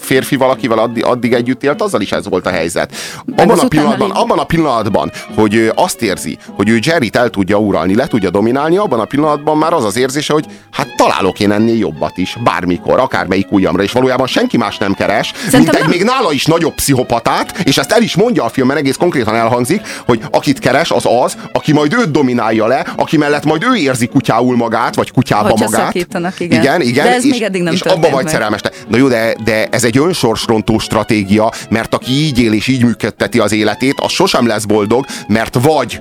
férfi 0.05 0.37
valakivel 0.37 0.79
addig, 0.79 1.05
addig 1.05 1.33
együtt 1.33 1.63
élt, 1.63 1.83
azzal 1.83 2.01
is 2.01 2.13
ez 2.13 2.29
volt 2.29 2.47
a 2.47 2.51
helyzet. 2.51 2.95
Abban 3.37 3.59
a, 3.59 3.69
pillanatban, 3.69 4.11
abban 4.11 4.39
a 4.39 4.45
pillanatban, 4.45 5.13
hogy 5.37 5.55
ő 5.55 5.73
azt 5.75 6.03
érzi, 6.03 6.39
hogy 6.57 6.69
ő 6.69 6.79
Jerryt 6.83 7.17
el 7.17 7.29
tudja 7.31 7.57
uralni, 7.57 7.95
le 7.95 8.07
tudja 8.07 8.31
dominálni, 8.31 8.77
abban 8.77 9.01
a 9.01 9.05
pillanatban 9.05 9.57
már 9.59 9.73
az 9.73 9.85
az 9.85 9.97
érzése, 9.97 10.33
hogy 10.33 10.45
hát 10.71 10.97
találok 10.97 11.41
én 11.41 11.53
ennél 11.53 11.77
jobbat 11.79 12.17
is, 12.17 12.37
bármikor, 12.45 12.99
akármelyik 12.99 13.53
ujjamra, 13.53 13.83
és 13.83 13.93
valójában 13.93 14.27
senki 14.27 14.57
más 14.57 14.79
nem 14.79 14.95
keres, 14.95 15.33
Szerintem 15.35 15.61
mint 15.61 15.75
egy 15.75 15.81
nem. 15.81 15.91
még 15.91 16.03
nála 16.03 16.33
is 16.33 16.45
nagyobb 16.45 16.75
pszichopatát, 16.75 17.59
és 17.59 17.79
ezt 17.79 17.93
el 17.93 18.03
is 18.03 18.17
mondja 18.17 18.45
a 18.45 18.49
filmben, 18.49 18.77
egész 18.77 18.97
konkrétan 18.97 19.35
elhangzik, 19.35 19.81
hogy 20.07 20.21
akit 20.31 20.59
keres, 20.59 20.91
az 20.91 21.05
az, 21.25 21.37
aki 21.53 21.73
majd 21.73 21.93
őt 21.95 22.11
dominálja 22.11 22.67
le, 22.67 22.87
aki 22.97 23.17
mellett 23.17 23.45
majd 23.45 23.63
ő 23.65 23.75
érzi 23.75 24.07
kutyául 24.07 24.57
magát, 24.57 24.95
vagy 24.95 25.11
kutyába 25.13 25.49
Hogyha 25.49 25.65
magát. 25.71 25.95
igen. 26.39 26.61
igen, 26.61 26.81
igen 26.81 27.05
De 27.05 27.15
ez 27.15 27.25
és, 27.25 27.31
még 27.31 27.43
eddig 27.43 27.63
nem 27.63 27.73
és 27.73 27.81
abba 27.81 28.11
vagy 28.11 28.25
meg. 28.25 28.33
szerelmes. 28.33 28.61
Na 28.89 28.97
jó, 28.97 29.09
de, 29.09 29.35
de 29.45 29.67
ez 29.71 29.85
egy 29.85 29.94
önsorsrontó 29.99 30.79
stratégia, 30.79 31.53
mert 31.71 31.95
aki 31.95 32.13
így 32.13 32.39
él 32.39 32.53
és 32.53 32.67
így 32.67 32.85
működteti 32.85 33.39
az 33.39 33.53
életét, 33.53 34.01
az 34.01 34.13
sosem 34.13 34.47
lesz 34.47 34.65
boldog, 34.65 35.07
mert 35.29 35.59
vagy 35.63 36.01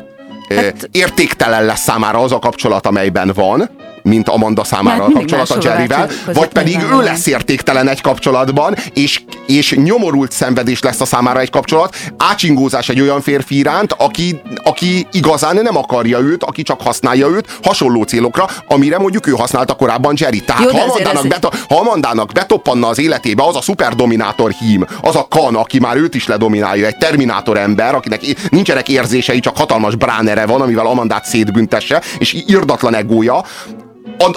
hát, 0.55 0.89
értéktelen 0.91 1.65
lesz 1.65 1.81
számára 1.81 2.19
az 2.19 2.31
a 2.31 2.39
kapcsolat, 2.39 2.87
amelyben 2.87 3.31
van, 3.35 3.69
mint 4.03 4.29
Amanda 4.29 4.63
számára 4.63 5.03
a 5.03 5.11
kapcsolat 5.11 5.49
a 5.49 5.57
Jerryvel, 5.61 6.09
vagy 6.33 6.47
pedig 6.47 6.73
ő 6.73 6.77
nyilvánvalóan. 6.77 7.11
lesz 7.11 7.25
értéktelen 7.25 7.87
egy 7.87 8.01
kapcsolatban, 8.01 8.75
és, 8.93 9.21
és 9.47 9.75
nyomorult 9.75 10.31
szenvedés 10.31 10.81
lesz 10.81 11.01
a 11.01 11.05
számára 11.05 11.39
egy 11.39 11.49
kapcsolat, 11.49 11.95
ácsingózás 12.17 12.89
egy 12.89 13.01
olyan 13.01 13.21
férfi 13.21 13.57
iránt, 13.57 13.93
aki, 13.97 14.41
aki 14.63 15.07
igazán 15.11 15.55
nem 15.55 15.77
akarja 15.77 16.19
őt, 16.19 16.43
aki 16.43 16.61
csak 16.61 16.81
használja 16.81 17.27
őt 17.27 17.59
hasonló 17.63 18.03
célokra, 18.03 18.47
amire 18.67 18.97
mondjuk 18.97 19.27
ő 19.27 19.31
használta 19.31 19.73
korábban 19.73 20.13
Jerry. 20.17 20.41
Tehát 20.41 20.63
Jó, 20.63 20.77
ha, 20.77 20.83
Amandának 20.83 21.27
beto- 21.27 21.55
ha 21.67 21.79
Amandának 21.79 22.31
betoppanna 22.31 22.87
az 22.87 22.99
életébe 22.99 23.43
az 23.43 23.55
a 23.55 23.61
szuperdominátor 23.61 24.51
hím, 24.51 24.85
az 25.01 25.15
a 25.15 25.27
kan, 25.29 25.55
aki 25.55 25.79
már 25.79 25.97
őt 25.97 26.15
is 26.15 26.27
ledominálja, 26.27 26.87
egy 26.87 26.97
terminátor 26.97 27.57
ember, 27.57 27.95
akinek 27.95 28.21
nincsenek 28.49 28.89
érzései, 28.89 29.39
csak 29.39 29.57
hatalmas 29.57 29.95
bránere 29.95 30.45
van, 30.45 30.61
amivel 30.61 30.85
Amandát 30.85 31.25
szétbüntesse, 31.25 32.01
és 32.17 32.43
irdatlan 32.47 32.95
egója, 32.95 33.43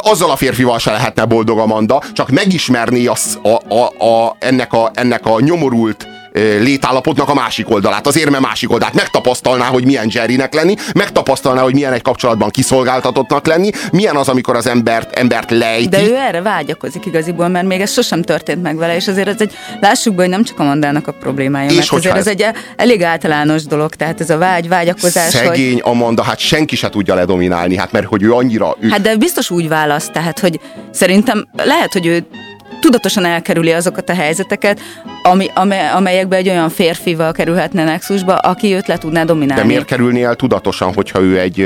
azzal 0.03 0.31
a 0.31 0.37
férfival 0.37 0.79
se 0.79 0.91
lehetne 0.91 1.25
boldog 1.25 1.59
Amanda, 1.59 2.03
csak 2.13 2.31
megismerni 2.31 3.07
az, 3.07 3.39
a, 3.43 3.75
a, 3.75 4.05
a, 4.05 4.37
ennek, 4.39 4.73
a, 4.73 4.91
ennek 4.95 5.27
a 5.27 5.41
nyomorult 5.41 6.16
létállapotnak 6.61 7.29
a 7.29 7.35
másik 7.35 7.71
oldalát, 7.71 8.07
az 8.07 8.19
érme 8.19 8.39
másik 8.39 8.71
oldalát. 8.73 8.95
Megtapasztalná, 8.95 9.65
hogy 9.67 9.85
milyen 9.85 10.09
Jerrynek 10.13 10.55
lenni, 10.55 10.75
megtapasztalná, 10.95 11.63
hogy 11.63 11.75
milyen 11.75 11.93
egy 11.93 12.03
kapcsolatban 12.03 12.51
kiszolgáltatottnak 12.51 13.47
lenni, 13.47 13.71
milyen 13.93 14.17
az, 14.17 14.29
amikor 14.29 14.57
az 14.57 14.67
embert, 14.67 15.19
embert 15.19 15.51
lejti. 15.51 15.89
De 15.89 16.03
ő 16.03 16.15
erre 16.15 16.43
vágyakozik 16.43 17.07
igaziból, 17.07 17.49
mert 17.49 17.67
még 17.67 17.81
ez 17.81 17.93
sosem 17.93 18.23
történt 18.23 18.63
meg 18.63 18.77
vele, 18.77 18.97
és 18.97 19.09
azért 19.09 19.29
ez 19.29 19.41
egy, 19.41 19.53
lássuk 19.81 20.15
be, 20.15 20.21
hogy 20.23 20.31
nem 20.31 20.45
csak 20.45 20.59
a 20.61 20.65
Mandának 20.65 21.09
a 21.09 21.13
problémája, 21.13 21.71
És 21.71 21.77
mert 21.77 21.93
azért 21.93 22.15
ez 22.17 22.27
ez- 22.27 22.33
egy 22.41 22.47
elég 22.77 23.03
általános 23.03 23.65
dolog, 23.65 23.95
tehát 23.95 24.21
ez 24.21 24.31
a 24.31 24.39
vágy, 24.39 24.69
vágyakozás, 24.69 25.35
hogy... 25.35 25.47
Szegény 25.47 25.81
Amanda, 25.81 26.23
hát 26.23 26.39
senki 26.39 26.77
se 26.77 26.89
tudja 26.89 27.15
ledominálni, 27.15 27.77
hát 27.77 27.93
mert 27.93 28.07
hogy 28.07 28.23
ő 28.23 28.33
annyira... 28.33 28.77
Ő, 28.81 28.89
Hát 28.89 29.01
de 29.01 29.17
biztos 29.17 29.51
úgy 29.51 29.69
választ, 29.69 30.13
tehát, 30.13 30.39
hogy 30.39 30.61
szerintem 30.91 31.49
lehet, 31.57 31.93
hogy 31.93 32.07
ő 32.07 32.27
tudatosan 32.81 33.25
elkerüli 33.25 33.73
azokat 33.73 34.09
a 34.09 34.15
helyzeteket, 34.15 34.81
ami, 35.23 35.47
ame- 35.55 35.91
amelyekbe 35.95 36.37
egy 36.37 36.49
olyan 36.49 36.69
férfival 36.69 37.33
kerülhetne 37.33 37.85
nexusba, 37.85 38.35
aki 38.37 38.75
őt 38.75 38.87
le 38.87 38.99
tudná 38.99 39.25
dominálni. 39.25 39.63
de 39.63 39.69
miért 39.69 39.85
kerülni 39.85 40.23
el 40.23 40.35
tudatosan, 40.35 40.95
hogyha 40.95 41.21
ő 41.21 41.39
egy, 41.41 41.61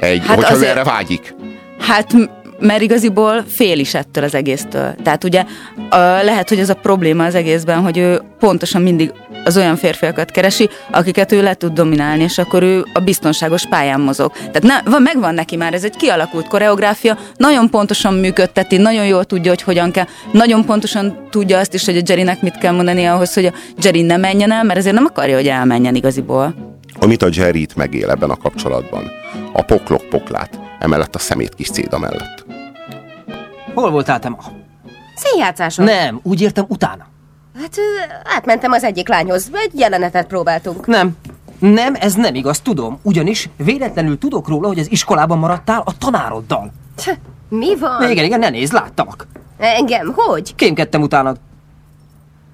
egy 0.00 0.22
Hát 0.26 0.36
hogyha 0.36 0.52
azért- 0.54 0.74
ő 0.74 0.78
erre 0.78 0.84
vágyik? 0.90 1.34
Hát 1.80 2.14
mert 2.60 2.82
igaziból 2.82 3.44
fél 3.48 3.78
is 3.78 3.94
ettől 3.94 4.24
az 4.24 4.34
egésztől. 4.34 4.94
Tehát 5.02 5.24
ugye 5.24 5.44
lehet, 6.22 6.48
hogy 6.48 6.58
ez 6.58 6.68
a 6.68 6.74
probléma 6.74 7.24
az 7.24 7.34
egészben, 7.34 7.80
hogy 7.82 7.98
ő 7.98 8.22
pontosan 8.38 8.82
mindig 8.82 9.12
az 9.44 9.56
olyan 9.56 9.76
férfiakat 9.76 10.30
keresi, 10.30 10.68
akiket 10.90 11.32
ő 11.32 11.42
le 11.42 11.54
tud 11.54 11.72
dominálni, 11.72 12.22
és 12.22 12.38
akkor 12.38 12.62
ő 12.62 12.84
a 12.92 13.00
biztonságos 13.00 13.66
pályán 13.66 14.00
mozog. 14.00 14.32
Tehát 14.32 14.62
ne, 14.62 14.90
van, 14.90 15.02
megvan 15.02 15.34
neki 15.34 15.56
már, 15.56 15.74
ez 15.74 15.84
egy 15.84 15.96
kialakult 15.96 16.48
koreográfia, 16.48 17.18
nagyon 17.36 17.70
pontosan 17.70 18.14
működteti, 18.14 18.76
nagyon 18.76 19.06
jól 19.06 19.24
tudja, 19.24 19.50
hogy 19.50 19.62
hogyan 19.62 19.90
kell, 19.90 20.06
nagyon 20.32 20.64
pontosan 20.64 21.26
tudja 21.30 21.58
azt 21.58 21.74
is, 21.74 21.84
hogy 21.84 21.96
a 21.96 22.02
Jerrynek 22.06 22.42
mit 22.42 22.58
kell 22.58 22.72
mondani 22.72 23.04
ahhoz, 23.04 23.34
hogy 23.34 23.44
a 23.44 23.52
Jerry 23.82 24.02
ne 24.02 24.16
menjen 24.16 24.52
el, 24.52 24.64
mert 24.64 24.78
ezért 24.78 24.94
nem 24.94 25.04
akarja, 25.04 25.36
hogy 25.36 25.48
elmenjen 25.48 25.94
igaziból. 25.94 26.54
Amit 26.98 27.22
a 27.22 27.28
Jerry 27.32 27.60
itt 27.60 27.74
megél 27.74 28.10
ebben 28.10 28.30
a 28.30 28.36
kapcsolatban, 28.36 29.10
a 29.52 29.62
poklok 29.62 30.08
poklát, 30.08 30.69
emellett 30.80 31.14
a 31.14 31.18
szemét 31.18 31.54
kis 31.54 31.70
céda 31.70 31.98
mellett. 31.98 32.44
Hol 33.74 33.90
voltál 33.90 34.18
te 34.18 34.28
ma? 34.28 34.38
Színjátszáson. 35.14 35.84
Nem, 35.84 36.20
úgy 36.22 36.40
értem 36.40 36.64
utána. 36.68 37.06
Hát 37.54 37.78
ö, 37.78 37.82
átmentem 38.24 38.72
az 38.72 38.84
egyik 38.84 39.08
lányhoz, 39.08 39.50
egy 39.52 39.78
jelenetet 39.78 40.26
próbáltunk. 40.26 40.86
Nem. 40.86 41.16
Nem, 41.58 41.94
ez 41.94 42.14
nem 42.14 42.34
igaz, 42.34 42.60
tudom. 42.60 42.98
Ugyanis 43.02 43.48
véletlenül 43.56 44.18
tudok 44.18 44.48
róla, 44.48 44.66
hogy 44.66 44.78
az 44.78 44.90
iskolában 44.90 45.38
maradtál 45.38 45.82
a 45.84 45.98
tanároddal. 45.98 46.72
Tch, 46.96 47.16
Mi 47.48 47.76
van? 47.78 48.10
Igen, 48.10 48.24
igen, 48.24 48.38
ne 48.38 48.48
nézd, 48.48 48.72
láttalak. 48.72 49.26
Engem, 49.58 50.12
hogy? 50.16 50.54
Kémkedtem 50.54 51.02
utánad. 51.02 51.40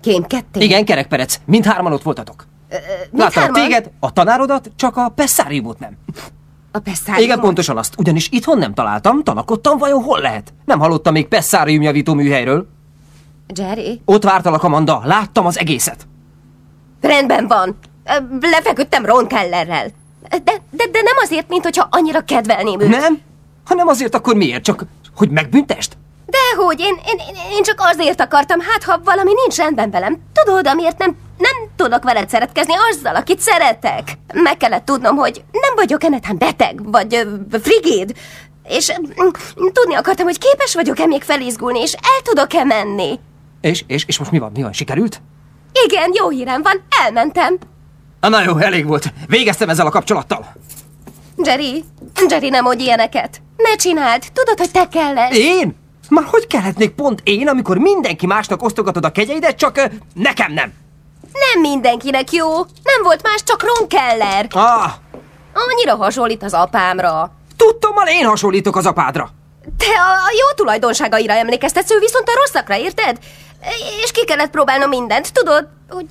Kémkedtél? 0.00 0.62
Igen, 0.62 0.84
kerekperec, 0.84 1.40
mindhárman 1.44 1.92
ott 1.92 2.02
voltatok. 2.02 2.46
Láttalak 2.70 3.12
Mindhárman? 3.12 3.62
téged, 3.62 3.90
a 4.00 4.12
tanárodat, 4.12 4.70
csak 4.76 4.96
a 4.96 5.08
pesszáriumot 5.08 5.78
nem. 5.78 5.96
A 6.76 6.80
pesszáriumot? 6.80 7.24
Igen, 7.24 7.40
pontosan 7.40 7.76
azt. 7.76 7.94
Ugyanis 7.98 8.28
itthon 8.30 8.58
nem 8.58 8.74
találtam, 8.74 9.22
tanakodtam, 9.22 9.78
vajon 9.78 10.02
hol 10.02 10.20
lehet? 10.20 10.54
Nem 10.64 10.78
hallottam 10.78 11.12
még 11.12 11.28
pesszárium 11.28 11.82
javító 11.82 12.14
műhelyről. 12.14 12.66
Jerry? 13.54 14.00
Ott 14.04 14.24
vártalak, 14.24 14.62
Amanda, 14.62 15.02
láttam 15.04 15.46
az 15.46 15.58
egészet. 15.58 16.06
Rendben 17.00 17.46
van. 17.46 17.76
Lefeküdtem 18.40 19.06
Ron 19.06 19.26
Kellerrel. 19.26 19.86
De, 20.28 20.38
de, 20.70 20.86
de 20.92 21.02
nem 21.02 21.16
azért, 21.22 21.48
mint 21.48 21.62
hogyha 21.62 21.88
annyira 21.90 22.20
kedvelném 22.20 22.80
őt. 22.80 22.88
Nem? 22.88 23.20
Ha 23.64 23.74
nem 23.74 23.88
azért, 23.88 24.14
akkor 24.14 24.34
miért? 24.34 24.62
Csak, 24.62 24.84
hogy 25.16 25.30
megbüntest? 25.30 25.96
Dehogy, 26.26 26.80
én, 26.80 26.94
én, 27.06 27.34
én 27.52 27.62
csak 27.62 27.80
azért 27.80 28.20
akartam, 28.20 28.60
hát 28.60 28.84
ha 28.84 29.00
valami 29.04 29.32
nincs 29.32 29.56
rendben 29.56 29.90
velem. 29.90 30.18
Tudod, 30.32 30.66
amiért 30.66 30.98
nem, 30.98 31.16
nem 31.38 31.70
tudok 31.76 32.02
veled 32.02 32.28
szeretkezni 32.28 32.72
azzal, 32.90 33.14
akit 33.14 33.40
szeretek. 33.40 34.18
Meg 34.34 34.56
kellett 34.56 34.84
tudnom, 34.84 35.16
hogy 35.16 35.44
nem 35.52 35.74
vagyok-e 35.74 36.08
netán 36.08 36.38
beteg, 36.38 36.90
vagy 36.90 37.14
ö, 37.14 37.58
frigid. 37.58 38.16
És 38.68 38.92
mm, 39.00 39.28
tudni 39.72 39.94
akartam, 39.94 40.26
hogy 40.26 40.38
képes 40.38 40.74
vagyok-e 40.74 41.06
még 41.06 41.22
felizgulni, 41.22 41.80
és 41.80 41.92
el 41.92 42.22
tudok-e 42.22 42.64
menni. 42.64 43.18
És, 43.60 43.84
és, 43.86 44.04
és 44.06 44.18
most 44.18 44.30
mi 44.30 44.38
van? 44.38 44.50
Mi 44.54 44.62
van? 44.62 44.72
Sikerült? 44.72 45.22
Igen, 45.84 46.10
jó 46.14 46.28
hírem 46.28 46.62
van, 46.62 46.82
elmentem. 47.04 47.58
Na 48.20 48.42
jó, 48.42 48.56
elég 48.56 48.86
volt. 48.86 49.12
Végeztem 49.26 49.68
ezzel 49.68 49.86
a 49.86 49.90
kapcsolattal. 49.90 50.52
Jerry, 51.36 51.84
Jerry, 52.28 52.48
nem 52.48 52.62
mondj 52.62 52.82
ilyeneket. 52.82 53.42
Ne 53.56 53.76
csináld, 53.76 54.24
tudod, 54.32 54.58
hogy 54.58 54.70
te 54.70 54.88
kellett. 54.88 55.32
Én? 55.32 55.74
Már 56.08 56.24
hogy 56.24 56.46
kelletnék 56.46 56.90
pont 56.90 57.20
én, 57.24 57.48
amikor 57.48 57.78
mindenki 57.78 58.26
másnak 58.26 58.62
osztogatod 58.62 59.04
a 59.04 59.12
kegyeidet, 59.12 59.56
csak 59.56 59.76
ö, 59.76 59.84
nekem 60.14 60.52
nem? 60.52 60.72
Nem 61.52 61.60
mindenkinek 61.60 62.32
jó. 62.32 62.54
Nem 62.82 63.02
volt 63.02 63.22
más, 63.22 63.42
csak 63.42 63.62
Ron 63.62 63.88
Keller. 63.88 64.46
Ah, 64.50 64.90
Annyira 65.68 65.96
hasonlít 65.96 66.42
az 66.42 66.52
apámra. 66.52 67.30
tudtommal 67.56 68.06
én 68.08 68.26
hasonlítok 68.26 68.76
az 68.76 68.86
apádra. 68.86 69.28
Te 69.78 69.84
a, 69.86 70.12
a 70.12 70.30
jó 70.40 70.54
tulajdonságaira 70.56 71.32
emlékeztetsz, 71.32 71.90
ő 71.90 71.98
viszont 71.98 72.28
a 72.28 72.32
rosszakra, 72.34 72.76
érted? 72.76 73.18
És 74.02 74.10
ki 74.10 74.24
kellett 74.24 74.50
próbálnom 74.50 74.88
mindent, 74.88 75.32
tudod? 75.32 75.68
Hogy 75.88 76.06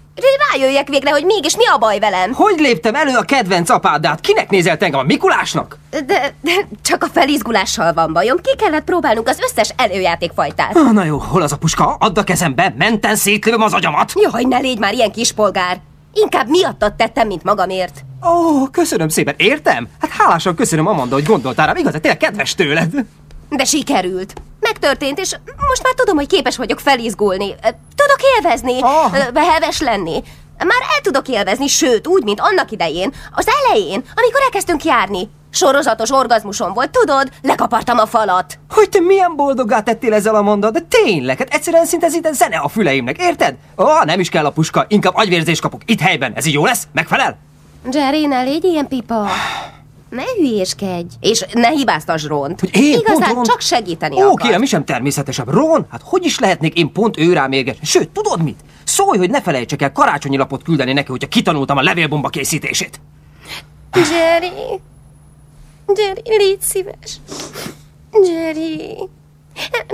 rájöjjek 0.51 0.87
végre, 0.87 1.09
hogy 1.09 1.25
mégis 1.25 1.55
mi 1.55 1.67
a 1.67 1.77
baj 1.77 1.99
velem. 1.99 2.33
Hogy 2.33 2.59
léptem 2.59 2.95
elő 2.95 3.15
a 3.15 3.21
kedvenc 3.21 3.69
apádát? 3.69 4.19
Kinek 4.19 4.49
nézelt 4.49 4.83
engem? 4.83 4.99
A 4.99 5.03
Mikulásnak? 5.03 5.77
De, 5.89 6.35
de 6.41 6.51
csak 6.81 7.03
a 7.03 7.07
felizgulással 7.13 7.93
van 7.93 8.13
bajom. 8.13 8.37
Ki 8.41 8.55
kellett 8.55 8.83
próbálnunk 8.83 9.27
az 9.27 9.39
összes 9.51 9.73
előjátékfajtát. 9.77 10.75
Ah, 10.75 10.91
na 10.91 11.03
jó, 11.03 11.17
hol 11.17 11.41
az 11.41 11.51
a 11.51 11.57
puska? 11.57 11.95
Add 11.99 12.17
a 12.19 12.23
kezembe, 12.23 12.73
menten 12.77 13.15
szétlövöm 13.15 13.61
az 13.61 13.73
agyamat. 13.73 14.11
Jaj, 14.15 14.43
ne 14.43 14.57
légy 14.57 14.79
már 14.79 14.93
ilyen 14.93 15.11
kispolgár. 15.11 15.77
Inkább 16.13 16.49
miattad 16.49 16.93
tettem, 16.93 17.27
mint 17.27 17.43
magamért. 17.43 18.05
Ó, 18.25 18.29
oh, 18.29 18.69
köszönöm 18.71 19.09
szépen, 19.09 19.33
értem? 19.37 19.87
Hát 20.01 20.11
hálásan 20.11 20.55
köszönöm, 20.55 20.87
Amanda, 20.87 21.15
hogy 21.15 21.25
gondoltál 21.25 21.65
rám, 21.65 21.75
igaz, 21.75 21.93
tényleg 21.93 22.17
kedves 22.17 22.55
tőled. 22.55 22.91
De 23.49 23.63
sikerült. 23.63 24.33
Megtörtént, 24.59 25.19
és 25.19 25.35
most 25.67 25.83
már 25.83 25.93
tudom, 25.93 26.15
hogy 26.15 26.27
képes 26.27 26.57
vagyok 26.57 26.79
felizgulni. 26.79 27.55
Tudok 27.95 28.19
élvezni, 28.37 28.81
Ah. 28.81 29.13
ö, 29.33 29.39
heves 29.39 29.79
lenni. 29.79 30.23
Már 30.57 30.81
el 30.95 31.01
tudok 31.01 31.27
élvezni, 31.27 31.67
sőt, 31.67 32.07
úgy, 32.07 32.23
mint 32.23 32.39
annak 32.39 32.71
idején, 32.71 33.13
az 33.35 33.47
elején, 33.47 34.03
amikor 34.15 34.41
elkezdtünk 34.43 34.83
járni. 34.83 35.29
Sorozatos 35.51 36.11
orgazmusom 36.11 36.73
volt, 36.73 36.89
tudod? 36.89 37.29
Lekapartam 37.41 37.97
a 37.97 38.05
falat. 38.05 38.59
Hogy 38.69 38.89
te 38.89 38.99
milyen 38.99 39.35
boldoggá 39.35 39.81
tettél 39.81 40.13
ezzel, 40.13 40.35
Amanda, 40.35 40.71
de 40.71 40.79
tényleg, 40.89 41.37
hát 41.37 41.53
egyszerűen 41.53 41.85
szinte 41.85 42.09
szinte 42.09 42.31
zene 42.31 42.57
a 42.57 42.67
füleimnek, 42.67 43.17
érted? 43.17 43.55
Ó, 43.77 43.83
oh, 43.83 44.05
nem 44.05 44.19
is 44.19 44.29
kell 44.29 44.45
a 44.45 44.51
puska, 44.51 44.85
inkább 44.87 45.15
agyvérzést 45.15 45.61
kapok 45.61 45.81
itt 45.85 45.99
helyben, 45.99 46.33
ez 46.35 46.45
így 46.45 46.53
jó 46.53 46.65
lesz? 46.65 46.87
Megfelel? 46.91 47.37
Jerry, 47.91 48.25
ne 48.25 48.41
légy 48.41 48.63
ilyen 48.63 48.87
pipa. 48.87 49.27
Ne 50.15 50.23
hülyéskedj. 50.37 51.13
És 51.19 51.45
ne 51.53 51.69
hibáztasd 51.69 52.27
Ront. 52.27 52.59
Hogy 52.59 52.69
én 52.75 52.97
Igazán 52.99 53.19
pont 53.19 53.33
Ron- 53.33 53.45
csak 53.47 53.59
segíteni 53.61 54.15
Ó, 54.15 54.19
akar. 54.19 54.41
kérem, 54.41 54.59
mi 54.59 54.65
sem 54.65 54.85
természetesebb. 54.85 55.49
Ron, 55.49 55.85
hát 55.89 56.01
hogy 56.03 56.25
is 56.25 56.39
lehetnék 56.39 56.77
én 56.77 56.91
pont 56.91 57.17
ő 57.17 57.33
rám 57.33 57.51
érges? 57.51 57.77
Sőt, 57.81 58.09
tudod 58.09 58.43
mit? 58.43 58.59
Szólj, 58.83 59.17
hogy 59.17 59.29
ne 59.29 59.41
felejtsek 59.41 59.81
el 59.81 59.91
karácsonyi 59.91 60.37
lapot 60.37 60.63
küldeni 60.63 60.93
neki, 60.93 61.11
hogyha 61.11 61.27
kitanultam 61.27 61.77
a 61.77 61.81
levélbomba 61.81 62.29
készítését. 62.29 62.99
Jerry. 63.93 64.51
Jerry, 65.95 66.21
légy 66.25 66.61
szíves. 66.61 67.17
Jerry. 68.27 68.97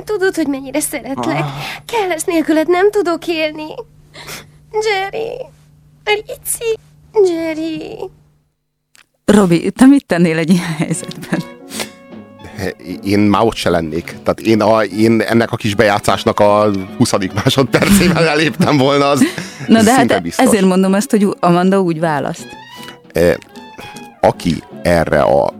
Tudod, 0.05 0.35
hogy 0.35 0.47
mennyire 0.47 0.79
szeretlek. 0.79 1.43
Kell 1.85 2.11
ezt 2.11 2.25
nélküled 2.25 2.67
nem 2.67 2.91
tudok 2.91 3.27
élni. 3.27 3.67
Jerry. 4.71 5.45
Lici. 6.05 6.77
Jerry. 7.33 8.09
Robi, 9.31 9.71
te 9.71 9.85
mit 9.85 10.05
tennél 10.05 10.38
egy 10.38 10.50
ilyen 10.50 10.75
helyzetben? 10.77 11.39
Én 13.03 13.19
már 13.19 13.43
ott 13.43 13.55
se 13.55 13.69
lennék. 13.69 14.15
Tehát 14.23 14.39
én, 14.39 14.61
a, 14.61 14.83
én 14.83 15.21
ennek 15.21 15.51
a 15.51 15.55
kis 15.55 15.75
bejátszásnak 15.75 16.39
a 16.39 16.71
20. 16.97 17.13
másodpercével 17.43 18.27
eléptem 18.35 18.77
volna, 18.77 19.09
az 19.09 19.23
Na 19.67 19.81
de 19.81 19.93
hát 19.93 20.21
biztos. 20.21 20.45
ezért 20.45 20.65
mondom 20.65 20.93
ezt, 20.93 21.11
hogy 21.11 21.27
Amanda 21.39 21.81
úgy 21.81 22.00
választ. 22.00 22.47
Eh, 23.11 23.33
aki 24.21 24.63
erre 24.83 25.21
a 25.21 25.53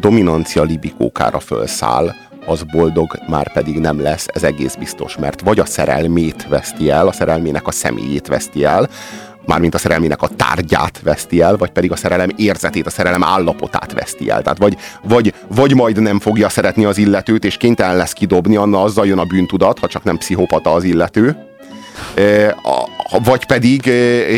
dominancia 0.00 0.62
libikókára 0.62 1.40
fölszáll, 1.40 2.14
az 2.46 2.62
boldog 2.62 3.18
már 3.28 3.52
pedig 3.52 3.78
nem 3.78 4.00
lesz, 4.00 4.26
ez 4.34 4.42
egész 4.42 4.74
biztos, 4.74 5.16
mert 5.16 5.40
vagy 5.40 5.58
a 5.58 5.64
szerelmét 5.64 6.46
veszti 6.48 6.90
el, 6.90 7.06
a 7.06 7.12
szerelmének 7.12 7.66
a 7.66 7.70
személyét 7.70 8.26
veszti 8.26 8.64
el, 8.64 8.88
mármint 9.46 9.74
a 9.74 9.78
szerelmének 9.78 10.22
a 10.22 10.28
tárgyát 10.28 11.00
veszti 11.02 11.40
el, 11.40 11.56
vagy 11.56 11.70
pedig 11.70 11.92
a 11.92 11.96
szerelem 11.96 12.30
érzetét, 12.36 12.86
a 12.86 12.90
szerelem 12.90 13.22
állapotát 13.24 13.92
veszti 13.92 14.30
el. 14.30 14.42
Tehát 14.42 14.58
vagy, 14.58 14.76
vagy, 15.02 15.34
vagy 15.54 15.74
majd 15.74 16.00
nem 16.00 16.20
fogja 16.20 16.48
szeretni 16.48 16.84
az 16.84 16.98
illetőt, 16.98 17.44
és 17.44 17.56
kénytelen 17.56 17.96
lesz 17.96 18.12
kidobni, 18.12 18.56
anna 18.56 18.82
azzal 18.82 19.06
jön 19.06 19.18
a 19.18 19.24
bűntudat, 19.24 19.78
ha 19.78 19.86
csak 19.86 20.04
nem 20.04 20.18
pszichopata 20.18 20.72
az 20.72 20.84
illető, 20.84 21.36
vagy 23.24 23.46
pedig 23.46 23.92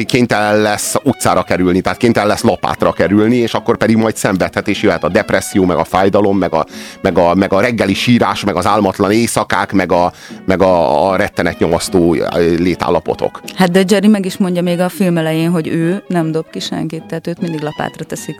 kénytelen 0.07 0.61
lesz 0.61 0.95
utcára 1.03 1.43
kerülni, 1.43 1.81
tehát 1.81 1.99
kénytelen 1.99 2.29
lesz 2.29 2.43
lapátra 2.43 2.93
kerülni, 2.93 3.37
és 3.37 3.55
akkor 3.55 3.77
pedig 3.77 3.97
majd 3.97 4.17
szenvedhet, 4.17 4.69
és 4.69 4.83
jöhet 4.83 5.05
a 5.05 5.09
depresszió, 5.09 5.65
meg 5.65 5.77
a 5.77 5.85
fájdalom, 5.85 6.39
meg 6.39 6.55
a, 6.55 6.67
meg 7.01 7.19
a, 7.19 7.35
meg 7.35 7.53
a 7.53 7.61
reggeli 7.61 7.95
sírás, 7.95 8.45
meg 8.45 8.57
az 8.57 8.67
álmatlan 8.67 9.11
éjszakák, 9.11 9.73
meg 9.73 9.93
a, 9.93 10.13
meg 10.45 10.63
a, 10.63 11.09
a 11.11 11.17
rettenet 11.17 11.59
nyomasztó 11.59 12.17
létállapotok. 12.59 13.41
Hát 13.55 13.71
de 13.71 13.83
Jerry 13.89 14.09
meg 14.09 14.25
is 14.25 14.37
mondja 14.37 14.63
még 14.63 14.81
a 14.81 14.89
film 14.89 15.17
elején, 15.17 15.51
hogy 15.51 15.69
ő 15.69 16.03
nem 16.09 16.33
dob 16.33 16.51
ki 16.51 16.61
senkit, 16.61 17.05
tehát 17.07 17.27
őt 17.27 17.41
mindig 17.41 17.61
lapátra 17.61 18.05
teszik. 18.05 18.37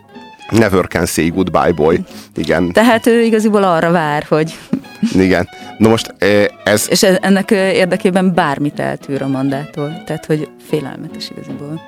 Never 0.51 0.87
can 0.89 1.07
say 1.07 1.29
goodbye, 1.29 1.73
boy. 1.73 2.01
Igen, 2.37 2.73
Tehát 2.73 3.07
ő 3.07 3.23
igaziból 3.23 3.63
arra 3.63 3.91
vár, 3.91 4.25
hogy... 4.29 4.59
igen. 5.15 5.49
Na 5.79 5.89
most 5.89 6.15
ez, 6.75 6.87
És 6.91 7.03
e- 7.03 7.19
ennek 7.23 7.51
érdekében 7.51 8.35
bármit 8.35 8.81
eltűr 8.81 9.23
Amandától. 9.23 10.03
Tehát, 10.07 10.27
hogy 10.27 10.49
félelmetes 10.69 11.31
igaziból. 11.31 11.81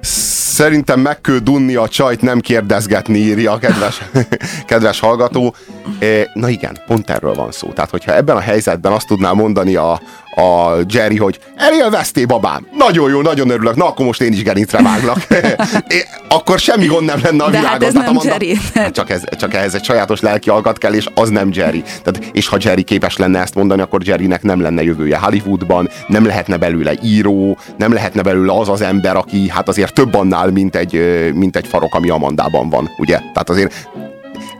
Szerintem 0.00 1.00
meg 1.00 1.20
kell 1.20 1.38
dunni 1.38 1.74
a 1.74 1.88
csajt, 1.88 2.20
nem 2.20 2.40
kérdezgetni, 2.40 3.18
írja 3.18 3.52
a 3.52 3.58
kedves, 3.58 4.02
kedves 4.66 5.00
hallgató. 5.00 5.54
Eh, 5.98 6.22
Na 6.34 6.48
igen, 6.48 6.78
pont 6.86 7.10
erről 7.10 7.34
van 7.34 7.52
szó. 7.52 7.68
Tehát, 7.68 7.90
hogyha 7.90 8.14
ebben 8.14 8.36
a 8.36 8.40
helyzetben 8.40 8.92
azt 8.92 9.06
tudná 9.06 9.32
mondani 9.32 9.74
a, 9.74 10.00
a 10.34 10.76
Jerry, 10.88 11.16
hogy 11.16 11.38
elélvezté, 11.56 12.24
babám, 12.24 12.66
nagyon 12.78 13.10
jó, 13.10 13.20
nagyon 13.20 13.50
örülök, 13.50 13.76
na 13.76 13.86
akkor 13.86 14.06
most 14.06 14.20
én 14.20 14.32
is 14.32 14.42
gerincre 14.42 14.82
váglak. 14.82 15.18
É, 15.88 16.04
akkor 16.28 16.58
semmi 16.58 16.86
gond 16.86 17.06
nem 17.06 17.20
lenne 17.22 17.44
a 17.44 17.50
De 17.50 17.56
hát 17.56 17.64
világon. 17.78 17.86
ez 17.88 17.92
Tehát 17.92 18.08
nem 18.08 18.16
Amanda- 18.18 18.44
Jerry. 18.44 18.58
Hát 18.74 18.94
csak, 18.94 19.10
ez, 19.10 19.22
csak 19.38 19.54
ehhez 19.54 19.74
egy 19.74 19.84
sajátos 19.84 20.20
lelki 20.20 20.50
alkat 20.50 20.78
kell, 20.78 20.92
és 20.92 21.06
az 21.14 21.28
nem 21.28 21.48
Jerry. 21.52 21.82
Tehát, 21.82 22.30
és 22.32 22.48
ha 22.48 22.56
Jerry 22.60 22.82
képes 22.82 23.16
lenne 23.16 23.40
ezt 23.40 23.54
mondani, 23.54 23.80
akkor 23.80 24.00
Jerrynek 24.04 24.42
nem 24.42 24.60
lenne 24.60 24.82
jövője 24.82 25.18
Hollywoodban, 25.18 25.88
nem 26.06 26.26
lehetne 26.26 26.56
belőle 26.56 26.92
író, 27.02 27.58
nem 27.76 27.92
lehetne 27.92 28.22
belőle 28.22 28.52
az 28.58 28.68
az 28.68 28.80
ember, 28.80 29.16
aki 29.16 29.48
hát 29.48 29.68
azért 29.68 29.94
több 29.94 30.14
annál, 30.14 30.50
mint 30.50 30.76
egy, 30.76 31.00
mint 31.34 31.56
egy 31.56 31.66
farok, 31.66 31.94
ami 31.94 32.08
Amandában 32.10 32.68
van, 32.68 32.90
ugye? 32.98 33.16
Tehát 33.18 33.50
azért 33.50 33.88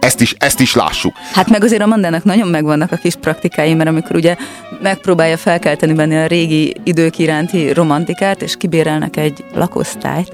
ezt 0.03 0.21
is, 0.21 0.35
ezt 0.39 0.61
is 0.61 0.75
lássuk. 0.75 1.15
Hát 1.33 1.49
meg 1.49 1.65
azért 1.65 1.83
Amandának 1.83 2.25
nagyon 2.25 2.49
megvannak 2.49 2.93
a 2.93 2.97
kis 2.97 3.15
praktikái, 3.15 3.75
mert 3.75 3.89
amikor 3.89 4.17
ugye 4.17 4.37
megpróbálja 4.83 5.37
felkelteni 5.37 5.93
benne 5.93 6.23
a 6.23 6.27
régi 6.27 6.77
idők 6.85 7.19
iránti 7.19 7.73
romantikát, 7.73 8.43
és 8.43 8.57
kibérelnek 8.57 9.17
egy 9.17 9.45
lakosztályt, 9.55 10.33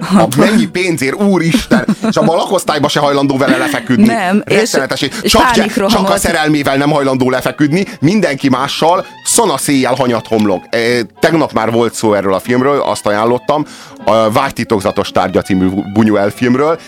A 0.00 0.26
mennyi 0.36 0.66
pénzért, 0.66 1.22
úristen! 1.22 1.84
És 2.08 2.16
abban 2.16 2.34
a 2.34 2.36
lakosztályban 2.36 2.88
se 2.90 3.00
hajlandó 3.00 3.36
vele 3.36 3.56
lefeküdni. 3.56 4.06
Nem, 4.06 4.42
Rettenetes. 4.44 5.02
és 5.02 5.10
csak, 5.22 5.52
csak 5.88 6.10
a 6.10 6.16
szerelmével 6.16 6.76
nem 6.76 6.90
hajlandó 6.90 7.30
lefeküdni, 7.30 7.86
mindenki 8.00 8.48
mással 8.48 9.06
szana 9.24 9.56
széjjel 9.58 9.94
hanyat 9.94 10.26
homlok. 10.26 10.64
E, 10.70 10.78
tegnap 11.20 11.52
már 11.52 11.70
volt 11.70 11.94
szó 11.94 12.14
erről 12.14 12.34
a 12.34 12.38
filmről, 12.40 12.80
azt 12.80 13.06
ajánlottam, 13.06 13.66
a 14.04 14.30
Vágytitokzatos 14.30 15.10
tárgya 15.10 15.42
című 15.42 15.68
Buñuel 15.94 16.32
filmről, 16.34 16.78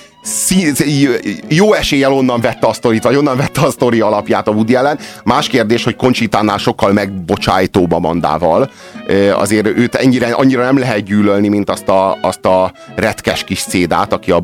Jó 1.48 1.72
eséllyel 1.72 2.12
onnan 2.12 2.40
vette 2.40 2.66
a 2.66 2.72
sztorit, 2.72 3.02
vagy 3.02 3.16
onnan 3.16 3.36
vette 3.36 3.60
a 3.60 3.70
sztori 3.70 4.00
alapját 4.00 4.48
a 4.48 4.50
Woody 4.50 4.74
Allen. 4.74 4.98
Más 5.24 5.48
kérdés, 5.48 5.84
hogy 5.84 5.96
Conchitánál 5.96 6.58
sokkal 6.58 6.92
megbocsájtóbb 6.92 7.92
Amandával. 7.92 8.70
Ö, 9.06 9.32
Azért 9.32 9.66
őt 9.66 9.94
ennyire, 9.94 10.32
annyira 10.32 10.62
nem 10.62 10.78
lehet 10.78 11.02
gyűlölni, 11.02 11.48
mint 11.48 11.70
azt 11.70 11.88
a, 11.88 12.18
azt 12.22 12.44
a 12.44 12.72
retkes 12.96 13.44
kis 13.44 13.58
szédát, 13.58 14.12
aki 14.12 14.30
a 14.30 14.40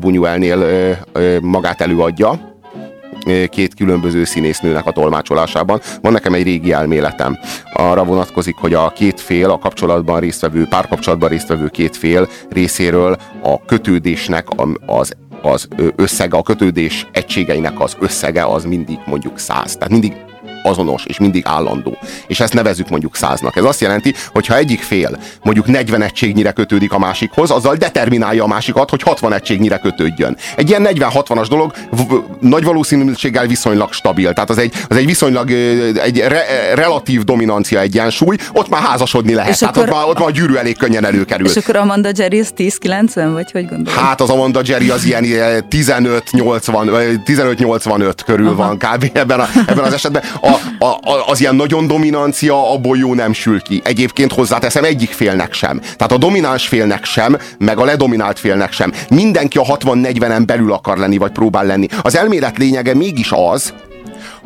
ö, 1.13 1.39
magát 1.41 1.81
előadja 1.81 2.54
két 3.49 3.73
különböző 3.73 4.23
színésznőnek 4.23 4.85
a 4.85 4.91
tolmácsolásában. 4.91 5.81
Van 6.01 6.11
nekem 6.11 6.33
egy 6.33 6.43
régi 6.43 6.71
elméletem. 6.71 7.37
Arra 7.73 8.03
vonatkozik, 8.03 8.55
hogy 8.55 8.73
a 8.73 8.89
két 8.89 9.21
fél, 9.21 9.49
a 9.49 9.57
kapcsolatban 9.57 10.19
résztvevő, 10.19 10.67
párkapcsolatban 10.67 11.29
résztvevő 11.29 11.67
két 11.67 11.97
fél 11.97 12.29
részéről 12.49 13.17
a 13.43 13.65
kötődésnek 13.65 14.47
az 14.85 15.11
az 15.41 15.67
összege, 15.95 16.37
a 16.37 16.43
kötődés 16.43 17.07
egységeinek 17.11 17.79
az 17.79 17.95
összege 17.99 18.45
az 18.45 18.65
mindig 18.65 18.99
mondjuk 19.05 19.39
száz. 19.39 19.73
Tehát 19.73 19.89
mindig 19.89 20.13
azonos, 20.65 21.05
és 21.05 21.19
mindig 21.19 21.43
állandó. 21.45 21.97
És 22.27 22.39
ezt 22.39 22.53
nevezzük 22.53 22.89
mondjuk 22.89 23.15
száznak. 23.15 23.55
Ez 23.55 23.63
azt 23.63 23.81
jelenti, 23.81 24.13
hogy 24.33 24.47
ha 24.47 24.55
egyik 24.55 24.81
fél 24.81 25.19
mondjuk 25.43 25.67
40 25.67 26.01
egységnyire 26.01 26.51
kötődik 26.51 26.93
a 26.93 26.99
másikhoz, 26.99 27.51
azzal 27.51 27.75
determinálja 27.75 28.43
a 28.43 28.47
másikat, 28.47 28.89
hogy 28.89 29.01
60 29.01 29.33
egységnyire 29.33 29.77
kötődjön. 29.77 30.37
Egy 30.55 30.69
ilyen 30.69 30.87
40-60-as 30.89 31.45
dolog 31.49 31.73
nagy 32.39 32.63
valószínűséggel 32.63 33.47
viszonylag 33.47 33.93
stabil. 33.93 34.33
Tehát 34.33 34.49
az 34.49 34.57
egy, 34.57 34.73
az 34.89 34.97
egy 34.97 35.05
viszonylag 35.05 35.51
egy 36.03 36.17
re, 36.17 36.45
relatív 36.73 37.23
dominancia 37.23 37.79
egyensúly, 37.79 38.35
ott 38.53 38.69
már 38.69 38.81
házasodni 38.81 39.33
lehet. 39.33 39.51
És 39.51 39.57
Tehát 39.57 39.77
akkor, 39.77 39.89
ott, 39.89 39.95
már, 39.95 40.05
ott 40.07 40.19
már 40.19 40.27
a 40.27 40.31
gyűrű 40.31 40.55
elég 40.55 40.77
könnyen 40.77 41.05
előkerül. 41.05 41.47
És 41.47 41.55
akkor 41.55 41.75
Amanda 41.75 42.09
Jerry 42.15 42.39
az 42.39 42.53
10-90, 42.57 43.29
vagy 43.33 43.51
hogy 43.51 43.67
gondolod? 43.67 43.99
Hát 43.99 44.21
az 44.21 44.29
Amanda 44.29 44.61
Jerry 44.63 44.89
az 44.89 45.05
ilyen 45.05 45.23
15-80, 45.69 47.19
15-85 47.25 48.13
körül 48.25 48.47
Aha. 48.47 48.55
van 48.55 48.77
kb. 48.77 49.09
ebben, 49.13 49.39
a, 49.39 49.47
ebben 49.67 49.83
az 49.83 49.93
esetben. 49.93 50.23
A, 50.41 50.54
a, 50.79 50.97
az 51.27 51.39
ilyen 51.39 51.55
nagyon 51.55 51.87
dominancia, 51.87 52.71
abból 52.71 52.97
jó 52.97 53.13
nem 53.13 53.33
sül 53.33 53.61
ki. 53.61 53.81
Egyébként 53.83 54.31
hozzáteszem, 54.31 54.83
egyik 54.83 55.09
félnek 55.09 55.53
sem. 55.53 55.79
Tehát 55.79 56.11
a 56.11 56.17
domináns 56.17 56.67
félnek 56.67 57.05
sem, 57.05 57.37
meg 57.57 57.77
a 57.77 57.85
ledominált 57.85 58.39
félnek 58.39 58.71
sem. 58.71 58.93
Mindenki 59.09 59.57
a 59.57 59.63
60-40-en 59.63 60.43
belül 60.45 60.73
akar 60.73 60.97
lenni, 60.97 61.17
vagy 61.17 61.31
próbál 61.31 61.65
lenni. 61.65 61.87
Az 62.01 62.17
elmélet 62.17 62.57
lényege 62.57 62.93
mégis 62.95 63.31
az, 63.31 63.73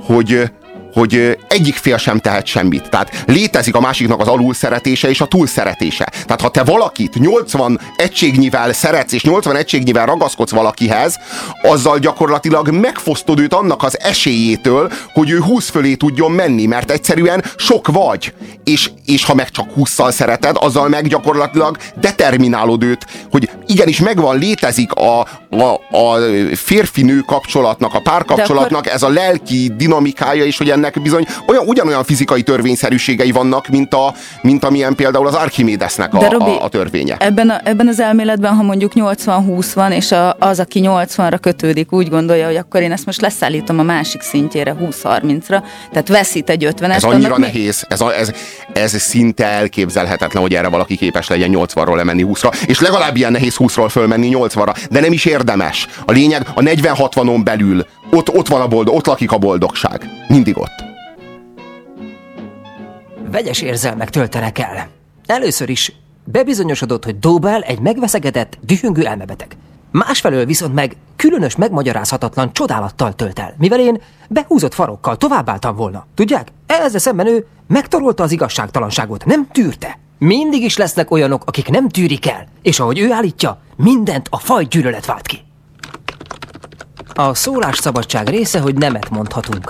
hogy 0.05 0.51
hogy 0.93 1.37
egyik 1.47 1.75
fél 1.75 1.97
sem 1.97 2.19
tehet 2.19 2.45
semmit. 2.45 2.89
Tehát 2.89 3.23
létezik 3.25 3.75
a 3.75 3.79
másiknak 3.79 4.19
az 4.19 4.27
alul 4.27 4.53
szeretése 4.53 5.09
és 5.09 5.21
a 5.21 5.25
túl 5.25 5.47
szeretése. 5.47 6.11
Tehát 6.25 6.41
ha 6.41 6.49
te 6.49 6.63
valakit 6.63 7.19
80 7.19 7.79
egységnyivel 7.95 8.73
szeretsz, 8.73 9.13
és 9.13 9.23
80 9.23 9.55
egységnyivel 9.55 10.05
ragaszkodsz 10.05 10.51
valakihez, 10.51 11.19
azzal 11.61 11.99
gyakorlatilag 11.99 12.69
megfosztod 12.69 13.39
őt 13.39 13.53
annak 13.53 13.83
az 13.83 13.99
esélyétől, 13.99 14.91
hogy 15.13 15.29
ő 15.29 15.39
20 15.39 15.69
fölé 15.69 15.93
tudjon 15.93 16.31
menni, 16.31 16.65
mert 16.65 16.91
egyszerűen 16.91 17.43
sok 17.57 17.87
vagy. 17.87 18.33
És, 18.63 18.91
és 19.05 19.25
ha 19.25 19.33
meg 19.33 19.49
csak 19.49 19.67
20-szal 19.77 20.11
szereted, 20.11 20.55
azzal 20.59 20.87
meg 20.89 21.07
gyakorlatilag 21.07 21.77
determinálod 21.99 22.83
őt, 22.83 23.05
hogy 23.31 23.49
igenis 23.65 23.99
megvan, 23.99 24.37
létezik 24.37 24.91
a, 24.91 25.19
a, 25.49 25.97
a 25.97 26.19
férfi-nő 26.53 27.19
kapcsolatnak, 27.19 27.93
a 27.93 27.99
párkapcsolatnak 27.99 28.79
akkor... 28.79 28.91
ez 28.91 29.03
a 29.03 29.09
lelki 29.09 29.73
dinamikája, 29.77 30.45
és 30.45 30.57
hogy 30.57 30.69
ennek 30.79 31.01
bizony 31.01 31.25
olyan, 31.47 31.63
ugyanolyan 31.67 32.03
fizikai 32.03 32.43
törvényszerűségei 32.43 33.31
vannak, 33.31 33.67
mint, 33.67 33.93
a, 33.93 34.13
mint 34.41 34.63
amilyen 34.63 34.95
például 34.95 35.27
az 35.27 35.33
Archimédesnek 35.33 36.13
a, 36.13 36.29
Robi, 36.29 36.51
a, 36.51 36.63
a 36.63 36.67
törvénye. 36.67 37.15
Ebben, 37.19 37.49
a, 37.49 37.59
ebben 37.63 37.87
az 37.87 37.99
elméletben, 37.99 38.55
ha 38.55 38.63
mondjuk 38.63 38.91
80-20 38.95 39.71
van, 39.73 39.91
és 39.91 40.11
a, 40.11 40.35
az, 40.39 40.59
aki 40.59 40.81
80-ra 40.83 41.37
kötődik, 41.41 41.93
úgy 41.93 42.09
gondolja, 42.09 42.45
hogy 42.45 42.55
akkor 42.55 42.81
én 42.81 42.91
ezt 42.91 43.05
most 43.05 43.21
leszállítom 43.21 43.79
a 43.79 43.83
másik 43.83 44.21
szintjére 44.21 44.75
20-30-ra, 44.81 45.63
tehát 45.91 46.07
veszít 46.07 46.49
egy 46.49 46.65
50 46.65 46.91
Ez 46.91 47.03
annyira 47.03 47.37
nehéz, 47.37 47.85
ez, 47.87 48.01
a, 48.01 48.15
ez, 48.15 48.31
ez 48.73 49.01
szinte 49.01 49.45
elképzelhetetlen, 49.45 50.41
hogy 50.41 50.53
erre 50.53 50.67
valaki 50.67 50.97
képes 50.97 51.27
legyen 51.27 51.49
80-ról 51.53 51.95
lemenni 51.95 52.25
20-ra, 52.27 52.53
és 52.65 52.79
legalább 52.79 53.15
ilyen 53.15 53.31
nehéz 53.31 53.55
20-ról 53.57 53.87
fölmenni 53.89 54.29
80-ra, 54.33 54.75
de 54.89 54.99
nem 54.99 55.11
is 55.11 55.25
érdemes. 55.25 55.87
A 56.05 56.11
lényeg 56.11 56.47
a 56.53 56.61
40-60-on 56.61 57.41
belül 57.43 57.85
ott, 58.11 58.35
ott 58.35 58.47
van 58.47 58.61
a 58.61 58.67
boldog, 58.67 58.95
ott 58.95 59.05
lakik 59.05 59.31
a 59.31 59.37
boldogság. 59.37 60.09
Mindig 60.27 60.57
ott. 60.57 60.83
Vegyes 63.31 63.61
érzelmek 63.61 64.09
töltenek 64.09 64.59
el. 64.59 64.87
Először 65.25 65.69
is 65.69 65.91
bebizonyosodott, 66.23 67.05
hogy 67.05 67.19
Dobel 67.19 67.61
egy 67.61 67.79
megveszegedett, 67.79 68.57
dühöngő 68.61 69.05
elmebeteg. 69.05 69.57
Másfelől 69.91 70.45
viszont 70.45 70.73
meg 70.73 70.95
különös, 71.15 71.55
megmagyarázhatatlan 71.55 72.53
csodálattal 72.53 73.15
tölt 73.15 73.39
el, 73.39 73.53
mivel 73.57 73.79
én 73.79 74.01
behúzott 74.29 74.73
farokkal 74.73 75.17
továbbáltam 75.17 75.75
volna. 75.75 76.05
Tudják? 76.15 76.51
Ezzel 76.65 76.99
szemben 76.99 77.27
ő 77.27 77.45
megtorolta 77.67 78.23
az 78.23 78.31
igazságtalanságot, 78.31 79.25
nem 79.25 79.47
tűrte. 79.51 79.97
Mindig 80.17 80.63
is 80.63 80.77
lesznek 80.77 81.11
olyanok, 81.11 81.43
akik 81.45 81.69
nem 81.69 81.89
tűrik 81.89 82.27
el, 82.27 82.45
és 82.61 82.79
ahogy 82.79 82.99
ő 82.99 83.11
állítja, 83.11 83.61
mindent 83.75 84.27
a 84.29 84.37
faj 84.37 84.65
gyűlölet 84.65 85.05
vált 85.05 85.27
ki. 85.27 85.37
A 87.19 87.33
szólásszabadság 87.33 88.27
része, 88.27 88.59
hogy 88.59 88.75
nemet 88.75 89.09
mondhatunk. 89.09 89.69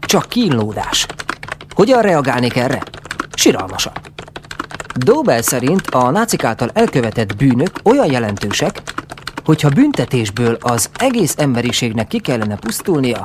Csak 0.00 0.28
kínlódás. 0.28 1.06
Hogyan 1.74 2.02
reagálnék 2.02 2.56
erre? 2.56 2.82
Siralmasan. 3.34 3.92
Dobel 4.94 5.42
szerint 5.42 5.86
a 5.86 6.10
nácik 6.10 6.44
által 6.44 6.70
elkövetett 6.74 7.36
bűnök 7.36 7.70
olyan 7.82 8.10
jelentősek, 8.10 8.82
hogyha 9.44 9.68
büntetésből 9.68 10.56
az 10.60 10.90
egész 10.98 11.34
emberiségnek 11.38 12.06
ki 12.06 12.18
kellene 12.18 12.56
pusztulnia, 12.56 13.24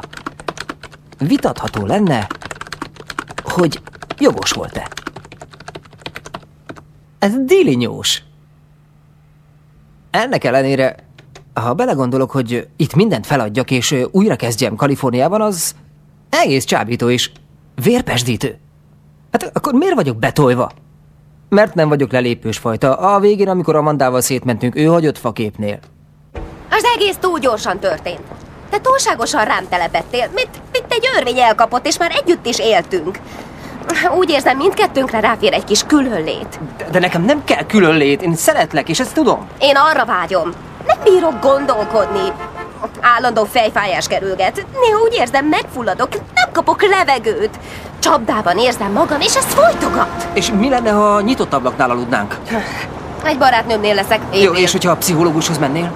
vitatható 1.18 1.86
lenne, 1.86 2.28
hogy 3.44 3.82
jogos 4.18 4.52
volt-e. 4.52 4.88
Ez 7.20 7.32
dilinyós. 7.46 8.22
Ennek 10.12 10.44
ellenére 10.44 10.96
ha 11.54 11.74
belegondolok, 11.74 12.32
hogy 12.32 12.68
itt 12.78 12.96
mindent 12.96 13.26
feladjak, 13.26 13.72
és 13.72 13.96
újra 14.12 14.36
kezdjem 14.36 14.76
Kaliforniában, 14.76 15.42
az 15.42 15.76
egész 16.30 16.64
csábító 16.64 17.10
és 17.10 17.32
vérpesdítő. 17.84 18.58
Hát 19.32 19.52
akkor 19.54 19.74
miért 19.74 19.96
vagyok 19.96 20.18
betolva? 20.18 20.72
Mert 21.50 21.76
nem 21.76 21.90
vagyok 21.90 22.12
lelépős 22.12 22.58
fajta. 22.58 22.96
A 22.96 23.20
végén, 23.20 23.50
amikor 23.50 23.76
Amandával 23.76 24.22
szétmentünk, 24.22 24.76
ő 24.76 24.86
hagyott 24.86 25.18
faképnél. 25.18 25.80
Az 26.70 26.84
egész 26.96 27.16
túl 27.20 27.40
gyorsan 27.40 27.80
történt. 27.80 28.22
Te 28.70 28.80
túlságosan 28.80 29.46
rám 29.46 29.68
telepettél, 29.70 30.30
mint, 30.34 30.50
mint 30.72 30.86
egy 30.90 31.10
örvény 31.18 31.40
elkapott, 31.40 31.88
és 31.88 31.98
már 31.98 32.12
együtt 32.24 32.46
is 32.46 32.60
éltünk. 32.60 33.20
Úgy 34.18 34.30
érzem, 34.30 34.58
mindkettőnkre 34.58 35.20
ráfér 35.20 35.54
egy 35.54 35.64
kis 35.64 35.84
különlét. 35.84 36.60
De, 36.78 36.86
de 36.92 37.00
nekem 37.00 37.24
nem 37.24 37.44
kell 37.44 37.66
különlét, 37.66 38.22
én 38.22 38.36
szeretlek, 38.36 38.90
és 38.90 39.00
ezt 39.00 39.14
tudom. 39.14 39.48
Én 39.60 39.76
arra 39.76 40.06
vágyom. 40.06 40.52
Bírok 41.04 41.42
gondolkodni. 41.42 42.32
Állandó 43.02 43.44
fejfájás 43.44 44.08
kerülget. 44.08 44.56
Néha 44.56 45.00
úgy 45.04 45.14
érzem, 45.14 45.46
megfulladok, 45.46 46.10
nem 46.12 46.52
kapok 46.52 46.82
levegőt. 46.82 47.60
Csapdában 48.00 48.58
érzem 48.58 48.92
magam, 48.92 49.22
és 49.22 49.36
ez 49.36 49.46
folytogat. 49.46 50.28
És 50.34 50.52
mi 50.52 50.70
lenne, 50.70 50.92
ha 50.92 51.22
nyitott 51.22 51.54
ablaknál 51.54 51.90
aludnánk? 51.90 52.36
Egy 53.24 53.38
barátnőmnél 53.38 53.94
leszek. 53.96 54.20
Én 54.34 54.42
Jó, 54.42 54.54
és 54.54 54.72
hogyha 54.72 54.92
a 54.92 54.96
pszichológushoz 54.96 55.58
mennél? 55.58 55.92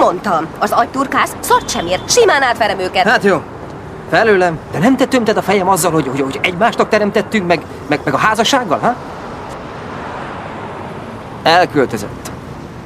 Mondtam, 0.00 0.46
az 0.58 0.72
agyturkász 0.72 1.32
szart 1.40 1.70
sem 1.70 1.86
ér, 1.86 2.00
simán 2.06 2.42
átverem 2.42 2.78
őket. 2.78 3.08
Hát 3.08 3.24
jó, 3.24 3.42
felőlem. 4.10 4.58
De 4.72 4.78
nem 4.78 4.96
te 4.96 5.04
tömted 5.06 5.36
a 5.36 5.42
fejem 5.42 5.68
azzal, 5.68 5.90
hogy, 5.90 6.06
hogy, 6.06 6.20
hogy 6.20 6.38
egymásnak 6.42 6.88
teremtettünk, 6.88 7.46
meg, 7.46 7.62
meg, 7.88 8.00
meg 8.04 8.14
a 8.14 8.18
házassággal, 8.18 8.78
ha? 8.78 8.94
Elköltözött. 11.42 12.30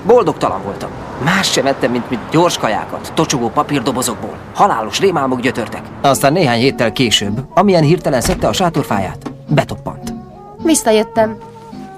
Boldogtalan 0.02 0.62
voltam. 0.62 0.88
Más 1.24 1.50
sem 1.52 1.66
ettem, 1.66 1.90
mint, 1.90 2.10
mint 2.10 2.22
gyors 2.30 2.58
kajákat, 2.58 3.12
tocsogó 3.14 3.48
papírdobozokból. 3.48 4.34
Halálos 4.54 5.00
rémálmok 5.00 5.40
gyötörtek. 5.40 5.82
Aztán 6.00 6.32
néhány 6.32 6.58
héttel 6.58 6.92
később, 6.92 7.40
amilyen 7.54 7.82
hirtelen 7.82 8.20
szedte 8.20 8.48
a 8.48 8.52
sátorfáját, 8.52 9.30
betoppant. 9.48 10.12
Visszajöttem. 10.62 11.36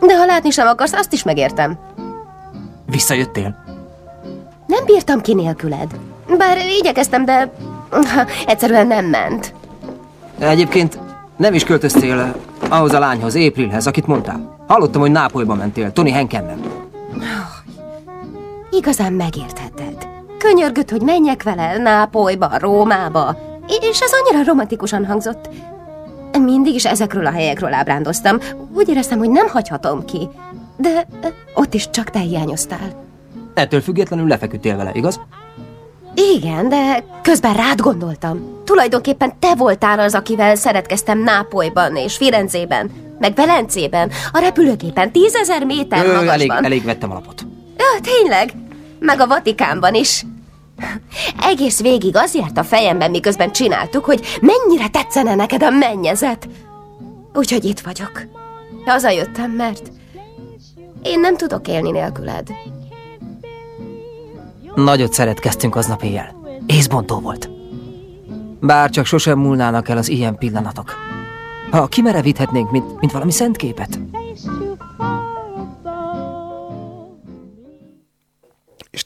De 0.01 0.17
ha 0.17 0.25
látni 0.25 0.51
sem 0.51 0.67
akarsz, 0.67 0.93
azt 0.93 1.13
is 1.13 1.23
megértem. 1.23 1.79
Visszajöttél? 2.87 3.57
Nem 4.67 4.85
bírtam 4.85 5.21
ki 5.21 5.35
nélküled. 5.35 5.95
Bár 6.39 6.57
igyekeztem, 6.81 7.25
de 7.25 7.53
egyszerűen 8.47 8.87
nem 8.87 9.05
ment. 9.05 9.55
Egyébként 10.39 10.99
nem 11.37 11.55
is 11.55 11.65
költöztél 11.65 12.35
ahhoz 12.69 12.93
a 12.93 12.99
lányhoz, 12.99 13.37
Aprilhez, 13.37 13.87
akit 13.87 14.07
mondtál. 14.07 14.57
Hallottam, 14.67 15.01
hogy 15.01 15.11
Nápolyba 15.11 15.55
mentél, 15.55 15.93
Tony 15.93 16.13
Henkennel. 16.13 16.57
Igazán 18.71 19.13
megértheted. 19.13 20.09
Könyörgött, 20.39 20.91
hogy 20.91 21.03
menjek 21.03 21.43
vele 21.43 21.79
Nápolyba, 21.79 22.51
Rómába, 22.59 23.37
és 23.81 24.01
ez 24.01 24.11
annyira 24.13 24.45
romantikusan 24.45 25.07
hangzott. 25.07 25.49
Mindig 26.39 26.75
is 26.75 26.85
ezekről 26.85 27.27
a 27.27 27.31
helyekről 27.31 27.73
ábrándoztam. 27.73 28.39
Úgy 28.75 28.89
éreztem, 28.89 29.19
hogy 29.19 29.31
nem 29.31 29.49
hagyhatom 29.49 30.05
ki. 30.05 30.29
De 30.77 31.07
ott 31.55 31.75
is 31.75 31.91
csak 31.91 32.11
te 32.11 32.19
hiányoztál. 32.19 33.05
Ettől 33.55 33.81
függetlenül 33.81 34.27
lefeküdtél 34.29 34.77
vele, 34.77 34.91
igaz? 34.95 35.21
Igen, 36.37 36.69
de 36.69 37.05
közben 37.23 37.55
rád 37.55 37.81
gondoltam. 37.81 38.63
Tulajdonképpen 38.65 39.33
te 39.39 39.55
voltál 39.55 39.99
az, 39.99 40.15
akivel 40.15 40.55
szeretkeztem 40.55 41.19
Nápolyban 41.19 41.97
és 41.97 42.17
Firenzében, 42.17 42.91
meg 43.19 43.35
Velencében, 43.35 44.11
a 44.33 44.39
repülőképen 44.39 45.13
tízezer 45.13 45.65
méter 45.65 46.07
Ö, 46.07 46.09
magasban. 46.09 46.31
Elég, 46.57 46.65
elég 46.65 46.85
vettem 46.85 47.11
alapot. 47.11 47.47
Ja, 47.79 48.01
tényleg? 48.01 48.53
Meg 48.99 49.21
a 49.21 49.27
Vatikánban 49.27 49.95
is. 49.95 50.25
Egész 51.43 51.81
végig 51.81 52.17
az 52.17 52.35
járt 52.35 52.59
a 52.59 52.65
fejemben, 52.65 53.11
miközben 53.11 53.53
csináltuk, 53.53 54.05
hogy 54.05 54.39
mennyire 54.41 54.89
tetszene 54.89 55.35
neked 55.35 55.63
a 55.63 55.71
mennyezet. 55.71 56.49
Úgyhogy 57.35 57.65
itt 57.65 57.81
vagyok. 57.81 58.23
Hazajöttem, 58.85 59.51
mert 59.51 59.93
én 61.03 61.21
nem 61.21 61.37
tudok 61.37 61.69
élni 61.69 61.91
nélküled. 61.91 62.49
Nagyot 64.75 65.13
szeretkeztünk 65.13 65.77
aznap 65.77 66.03
éjjel. 66.03 66.37
Észbontó 66.67 67.21
volt. 67.21 67.51
Bár 68.61 68.91
csak 68.91 69.07
sosem 69.07 69.39
múlnának 69.39 69.89
el 69.89 69.97
az 69.97 70.09
ilyen 70.09 70.39
pillanatok. 70.39 70.95
Ha 71.71 71.87
kimerevíthetnénk, 71.87 72.71
mint, 72.71 73.01
mint 73.01 73.13
valami 73.13 73.33
szent 73.33 73.57
képet. 73.57 73.99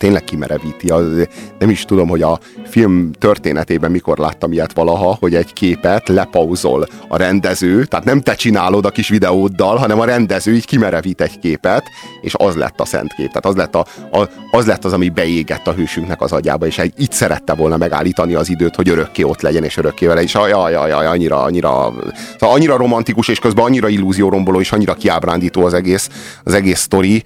Tényleg 0.03 0.25
kimerevíti. 0.25 0.89
Az, 0.89 1.29
nem 1.59 1.71
is 1.71 1.85
tudom, 1.85 2.09
hogy 2.09 2.23
a 2.23 2.39
film 2.65 3.11
történetében 3.19 3.91
mikor 3.91 4.19
láttam 4.19 4.53
ilyet 4.53 4.73
valaha, 4.73 5.17
hogy 5.21 5.35
egy 5.35 5.53
képet 5.53 6.09
lepauzol 6.09 6.87
a 7.09 7.17
rendező, 7.17 7.85
tehát 7.85 8.05
nem 8.05 8.21
te 8.21 8.35
csinálod 8.35 8.85
a 8.85 8.91
kis 8.91 9.09
videóddal, 9.09 9.77
hanem 9.77 10.01
a 10.01 10.05
rendező 10.05 10.55
így 10.55 10.67
kimerevít 10.67 11.21
egy 11.21 11.39
képet, 11.39 11.83
és 12.21 12.35
az 12.37 12.55
lett 12.55 12.81
a 12.81 12.85
szent 12.85 13.15
kép. 13.15 13.27
Tehát 13.27 13.47
az 13.47 13.55
lett, 13.55 13.75
a, 13.75 13.87
a, 14.19 14.29
az, 14.51 14.67
lett 14.67 14.85
az, 14.85 14.93
ami 14.93 15.09
beégett 15.09 15.67
a 15.67 15.73
hősünknek 15.73 16.21
az 16.21 16.33
agyába, 16.33 16.67
és 16.67 16.79
egy, 16.79 16.93
így 16.99 17.13
szerette 17.13 17.55
volna 17.55 17.77
megállítani 17.77 18.35
az 18.35 18.49
időt, 18.49 18.75
hogy 18.75 18.89
örökké 18.89 19.23
ott 19.23 19.41
legyen, 19.41 19.65
és 19.65 19.77
örökké 19.77 20.07
vele, 20.07 20.23
és 20.23 20.35
ajaj, 20.35 20.75
ajaj, 20.75 21.07
annyira, 21.07 21.43
annyira, 21.43 21.93
szóval 22.39 22.57
annyira 22.57 22.77
romantikus, 22.77 23.29
és 23.29 23.39
közben 23.39 23.65
annyira 23.65 23.89
illúzióromboló, 23.89 24.61
és 24.61 24.73
annyira 24.73 24.95
kiábrándító 24.95 25.65
az 25.65 25.75
egész, 25.75 26.09
az 26.45 26.55
egész 26.55 26.81
sztori. 26.81 27.23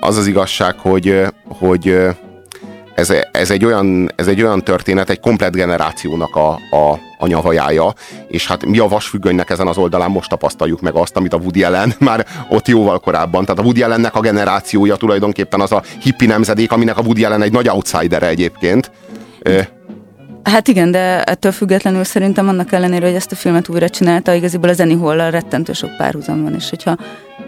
Az 0.00 0.16
az 0.16 0.26
igazság, 0.26 0.78
hogy, 0.78 1.27
hogy 1.48 1.96
ez, 2.98 3.12
ez, 3.32 3.50
egy 3.50 3.64
olyan, 3.64 4.12
ez 4.16 4.26
egy 4.26 4.42
olyan 4.42 4.64
történet, 4.64 5.10
egy 5.10 5.20
komplet 5.20 5.54
generációnak 5.54 6.36
a, 6.36 6.48
a, 6.70 6.98
a 7.18 7.26
nyavajája, 7.26 7.94
és 8.28 8.46
hát 8.46 8.66
mi 8.66 8.78
a 8.78 8.88
vasfüggönynek 8.88 9.50
ezen 9.50 9.66
az 9.66 9.76
oldalán 9.76 10.10
most 10.10 10.28
tapasztaljuk 10.28 10.80
meg 10.80 10.94
azt, 10.94 11.16
amit 11.16 11.32
a 11.32 11.36
Woody 11.36 11.62
Allen 11.62 11.92
már 12.08 12.26
ott 12.48 12.68
jóval 12.68 12.98
korábban. 12.98 13.44
Tehát 13.44 13.58
a 13.60 13.62
Woody 13.62 13.82
Allennek 13.82 14.14
a 14.14 14.20
generációja 14.20 14.96
tulajdonképpen 14.96 15.60
az 15.60 15.72
a 15.72 15.82
hippi 16.00 16.26
nemzedék, 16.26 16.72
aminek 16.72 16.98
a 16.98 17.02
Woody 17.02 17.24
Allen 17.24 17.42
egy 17.42 17.52
nagy 17.52 17.68
outsider 17.68 18.22
egyébként. 18.22 18.90
Hát 20.42 20.68
igen, 20.68 20.90
de 20.90 21.22
ettől 21.22 21.52
függetlenül 21.52 22.04
szerintem 22.04 22.48
annak 22.48 22.72
ellenére, 22.72 23.06
hogy 23.06 23.14
ezt 23.14 23.32
a 23.32 23.36
filmet 23.36 23.68
újra 23.68 23.88
csinálta, 23.88 24.34
igaziból 24.34 24.68
az 24.68 24.80
Annie 24.80 24.96
hall 24.96 25.30
rettentő 25.30 25.72
sok 25.72 25.96
párhuzam 25.96 26.42
van, 26.42 26.54
és 26.54 26.68
hogyha 26.70 26.96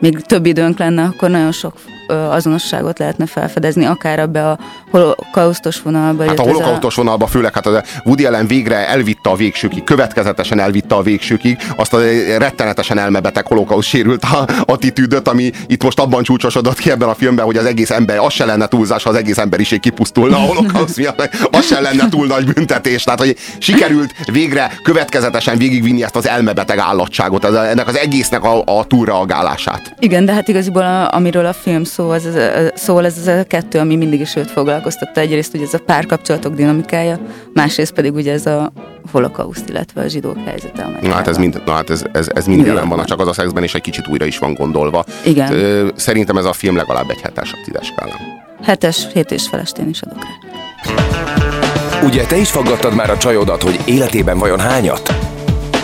még 0.01 0.21
több 0.21 0.47
időnk 0.47 0.79
lenne, 0.79 1.03
akkor 1.03 1.31
nagyon 1.31 1.53
sok 1.53 1.75
azonosságot 2.11 2.99
lehetne 2.99 3.27
felfedezni, 3.27 3.85
akár 3.85 4.19
ebbe 4.19 4.51
a 4.51 4.59
holokausztos 4.91 5.83
vonalba. 5.83 6.27
Hát 6.27 6.39
a 6.39 6.43
holokausztos 6.43 6.99
a... 6.99 7.03
vonalba 7.03 7.27
főleg, 7.27 7.55
hát 7.55 7.67
a 7.67 7.83
Woody 8.05 8.25
Allen 8.25 8.47
végre 8.47 8.89
elvitte 8.89 9.31
a 9.31 9.35
végsőkig, 9.35 9.85
következetesen 9.85 10.59
elvitte 10.59 10.95
a 10.95 11.03
végsőkig 11.03 11.59
azt 11.77 11.95
a 11.95 11.99
rettenetesen 12.39 12.99
elmebeteg 12.99 13.47
holokauszt 13.47 13.89
sérült 13.89 14.25
a 14.25 14.49
attitűdöt, 14.65 15.29
ami 15.29 15.51
itt 15.67 15.83
most 15.83 16.01
abban 16.01 16.23
csúcsosodott 16.23 16.79
ki 16.79 16.91
ebben 16.91 17.09
a 17.09 17.15
filmben, 17.15 17.45
hogy 17.45 17.57
az 17.57 17.65
egész 17.65 17.91
ember, 17.91 18.19
az 18.19 18.33
se 18.33 18.45
lenne 18.45 18.67
túlzás, 18.67 19.03
ha 19.03 19.11
az 19.11 19.17
egész 19.17 19.39
emberiség 19.39 19.81
kipusztulna 19.81 20.37
a 20.37 20.41
holokauszt 20.41 20.97
miatt, 20.97 21.29
az 21.51 21.67
se 21.67 21.81
lenne 21.81 22.09
túl 22.09 22.27
nagy 22.27 22.53
büntetés. 22.53 23.05
Tehát, 23.05 23.21
hogy 23.21 23.37
sikerült 23.59 24.15
végre 24.33 24.73
következetesen 24.83 25.59
végigvinni 25.59 26.03
ezt 26.03 26.17
az 26.17 26.29
elmebeteg 26.29 26.79
állatságot, 26.79 27.45
ennek 27.45 27.89
az 27.89 27.97
egésznek 27.97 28.45
a, 28.45 28.63
a 28.79 28.85
túlreagálását. 28.85 29.95
Igen, 29.99 30.25
de 30.25 30.33
hát 30.33 30.49
igaziból 30.49 30.83
a, 30.83 31.15
amiről 31.15 31.47
a 31.47 31.53
film 31.53 31.85
szó 31.85 32.00
szó, 32.01 32.11
az, 32.11 32.25
az, 32.25 32.73
szól, 32.75 33.05
ez 33.05 33.19
az 33.19 33.27
a 33.27 33.45
kettő, 33.45 33.79
ami 33.79 33.97
mindig 33.97 34.21
is 34.21 34.37
őt 34.37 34.51
foglalkoztatta. 34.51 35.21
Egyrészt 35.21 35.55
ugye 35.55 35.65
ez 35.65 35.75
a 35.75 35.79
párkapcsolatok 35.79 36.55
dinamikája, 36.55 37.19
másrészt 37.55 37.93
pedig 37.93 38.15
ugye 38.15 38.33
ez 38.33 38.47
a 38.47 38.73
holokauszt, 39.13 39.69
illetve 39.69 40.03
a 40.03 40.09
zsidók 40.09 40.37
helyzete. 40.45 40.99
Na 41.03 41.13
hát 41.13 41.29
ez 41.29 41.37
mind, 41.37 41.63
na 41.67 41.73
hát 41.73 41.91
ez, 41.91 42.03
ez, 42.13 42.29
ez 42.35 42.47
mind 42.47 42.67
jelen 42.67 42.89
van, 42.89 43.05
csak 43.05 43.21
az 43.21 43.29
a 43.29 43.33
szexben, 43.33 43.63
és 43.63 43.75
egy 43.75 43.81
kicsit 43.81 44.09
újra 44.09 44.25
is 44.25 44.39
van 44.39 44.55
gondolva. 44.55 45.05
Igen. 45.25 45.93
Szerintem 45.97 46.37
ez 46.37 46.45
a 46.45 46.53
film 46.53 46.77
legalább 46.77 47.11
egy 47.11 47.21
hetes 47.21 47.53
a 47.53 47.57
tízes 47.65 47.87
skálán. 47.87 48.19
Hetes, 48.63 49.07
hét 49.13 49.31
és 49.31 49.49
felest 49.49 49.79
én 49.79 49.89
is 49.89 50.03
adok 50.03 50.19
rá. 50.23 50.31
Ugye 52.03 52.27
te 52.27 52.37
is 52.37 52.51
faggattad 52.51 52.95
már 52.95 53.11
a 53.11 53.17
csajodat, 53.17 53.63
hogy 53.63 53.81
életében 53.85 54.39
vajon 54.39 54.59
hányat? 54.59 55.15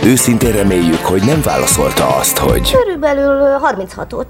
Őszintén 0.05 0.53
reméljük, 0.53 1.05
hogy 1.05 1.23
nem 1.23 1.41
válaszolta 1.43 2.17
azt, 2.17 2.39
hogy... 2.39 2.71
Körülbelül 2.71 3.59
36-ot. 3.71 4.27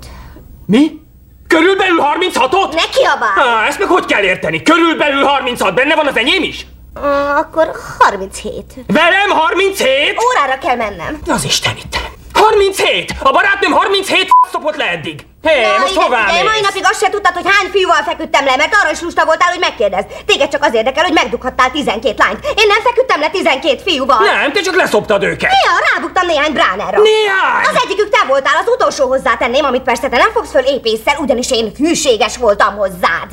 Mi? 0.67 1.05
Körülbelül 1.49 1.99
36-ot? 2.01 2.75
Ne 2.75 2.89
kiabál! 2.89 3.33
Ah, 3.37 3.67
ezt 3.69 3.79
meg 3.79 3.89
hogy 3.89 4.05
kell 4.05 4.23
érteni? 4.23 4.63
Körülbelül 4.63 5.23
36, 5.25 5.75
benne 5.75 5.95
van 5.95 6.07
az 6.07 6.17
enyém 6.17 6.43
is? 6.43 6.67
Uh, 6.95 7.39
akkor 7.39 7.71
37. 7.99 8.65
Velem 8.87 9.31
37? 9.31 10.17
Órára 10.25 10.59
kell 10.59 10.77
mennem. 10.77 11.19
Az 11.29 11.45
Isten 11.45 11.77
itt. 11.77 11.97
37! 12.33 13.15
A 13.23 13.31
barátnőm 13.31 13.73
37 13.73 14.29
szopott 14.53 14.77
le 14.77 14.91
eddig. 14.91 15.27
Hé, 15.47 15.63
hey, 15.63 15.79
most 15.79 15.95
hová 15.95 16.25
mész? 16.27 16.43
mai 16.43 16.61
napig 16.61 16.85
azt 16.91 17.01
se 17.03 17.09
tudtad, 17.11 17.35
hogy 17.35 17.49
hány 17.55 17.71
fiúval 17.71 18.03
feküdtem 18.03 18.45
le, 18.45 18.57
mert 18.57 18.75
arra 18.81 18.91
is 18.91 19.01
lusta 19.01 19.25
voltál, 19.25 19.49
hogy 19.49 19.59
megkérdezd. 19.59 20.07
Téged 20.27 20.49
csak 20.49 20.65
az 20.65 20.75
érdekel, 20.75 21.05
hogy 21.05 21.13
megdughattál 21.13 21.71
12 21.71 22.15
lányt. 22.19 22.45
Én 22.45 22.67
nem 22.67 22.81
feküdtem 22.83 23.21
le 23.21 23.29
12 23.29 23.83
fiúval. 23.87 24.19
Nem, 24.19 24.53
te 24.53 24.61
csak 24.61 24.75
leszoptad 24.75 25.23
őket. 25.23 25.51
Néha 25.51 25.79
rábuktam 25.93 26.27
néhány 26.27 26.53
bránerra. 26.53 27.01
Néhány? 27.01 27.65
Az 27.71 27.81
egyikük 27.85 28.09
te 28.09 28.27
voltál, 28.27 28.57
az 28.61 28.69
utolsó 28.75 29.07
hozzátenném, 29.07 29.65
amit 29.65 29.83
persze 29.83 30.09
te 30.09 30.17
nem 30.17 30.31
fogsz 30.33 30.51
föl 30.51 30.63
épésszel, 30.63 31.17
ugyanis 31.19 31.51
én 31.51 31.73
hűséges 31.79 32.37
voltam 32.37 32.77
hozzád. 32.77 33.29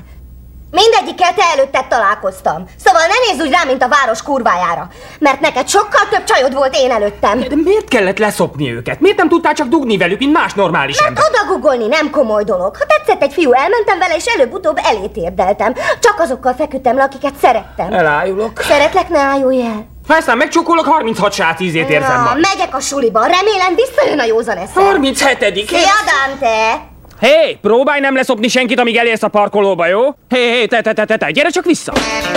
Mindegyikkel 0.80 1.34
te 1.34 1.44
előtted 1.54 1.86
találkoztam. 1.88 2.66
Szóval 2.86 3.02
ne 3.02 3.28
nézz 3.32 3.42
úgy 3.46 3.52
rá, 3.52 3.64
mint 3.64 3.84
a 3.84 3.88
város 3.88 4.22
kurvájára. 4.22 4.88
Mert 5.20 5.40
neked 5.40 5.68
sokkal 5.68 6.08
több 6.10 6.24
csajod 6.24 6.54
volt 6.54 6.76
én 6.76 6.92
előttem. 6.92 7.40
De 7.40 7.56
miért 7.64 7.88
kellett 7.88 8.18
leszopni 8.18 8.72
őket? 8.72 9.00
Miért 9.00 9.18
nem 9.18 9.30
tudtál 9.30 9.54
csak 9.54 9.68
dugni 9.68 9.98
velük, 9.98 10.20
mint 10.20 10.34
más 10.34 10.54
normális 10.54 11.00
Mert 11.02 11.08
ember? 11.08 11.24
odagugolni 11.30 11.88
nem 11.88 12.10
komoly 12.10 12.44
dolog. 12.44 12.78
Ha 12.78 12.86
tetszett 12.86 13.22
egy 13.22 13.34
fiú, 13.34 13.52
elmentem 13.52 14.00
vele, 14.00 14.16
és 14.16 14.26
előbb-utóbb 14.26 14.80
elét 14.84 15.16
érdeltem. 15.16 15.74
Csak 16.00 16.20
azokkal 16.20 16.54
feküdtem 16.54 16.96
le, 16.96 17.04
akiket 17.04 17.34
szerettem. 17.42 17.94
Elájulok. 17.94 18.62
Szeretlek, 18.62 19.10
ne 19.10 19.20
ájulj 19.20 19.62
el. 19.62 19.88
Ha 20.08 20.14
aztán 20.16 20.38
megcsókolok, 20.38 20.86
36 20.86 21.34
sát 21.34 21.60
ízét 21.60 21.90
érzem 21.90 22.24
Na, 22.24 22.34
megyek 22.34 22.76
a 22.76 22.80
suliba. 22.80 23.20
Remélem 23.20 23.76
visszajön 23.76 24.20
a 24.20 24.24
józan 24.24 24.58
eszem. 24.58 24.84
37 24.84 25.68
Szia, 25.68 25.90
Dante! 26.30 26.92
Hé, 27.20 27.28
hey, 27.28 27.58
próbálj 27.62 28.00
nem 28.00 28.16
leszopni 28.16 28.48
senkit, 28.48 28.80
amíg 28.80 28.96
elérsz 28.96 29.24
a 29.24 29.28
parkolóba, 29.28 29.88
jó? 29.88 30.02
Hé, 30.30 30.38
hey, 30.38 30.48
hé, 30.50 30.58
hey, 30.58 30.68
te, 30.68 30.82
te, 30.82 30.94
te, 30.94 31.06
te, 31.06 31.18
te, 31.18 31.32
gyere 31.32 31.50
csak 31.50 31.66
vissza! 31.66 31.94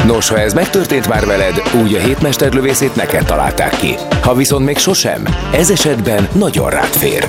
Nos, 0.06 0.28
ha 0.28 0.38
ez 0.38 0.54
megtörtént 0.54 1.08
már 1.08 1.26
veled, 1.26 1.62
úgy 1.82 1.94
a 1.94 1.98
hétmesterlövészét 1.98 2.94
neked 2.96 3.24
találták 3.24 3.76
ki. 3.76 3.94
Ha 4.22 4.34
viszont 4.34 4.64
még 4.64 4.78
sosem, 4.78 5.24
ez 5.52 5.70
esetben 5.70 6.28
nagyon 6.32 6.70
rád 6.70 6.84
fér. 6.96 7.26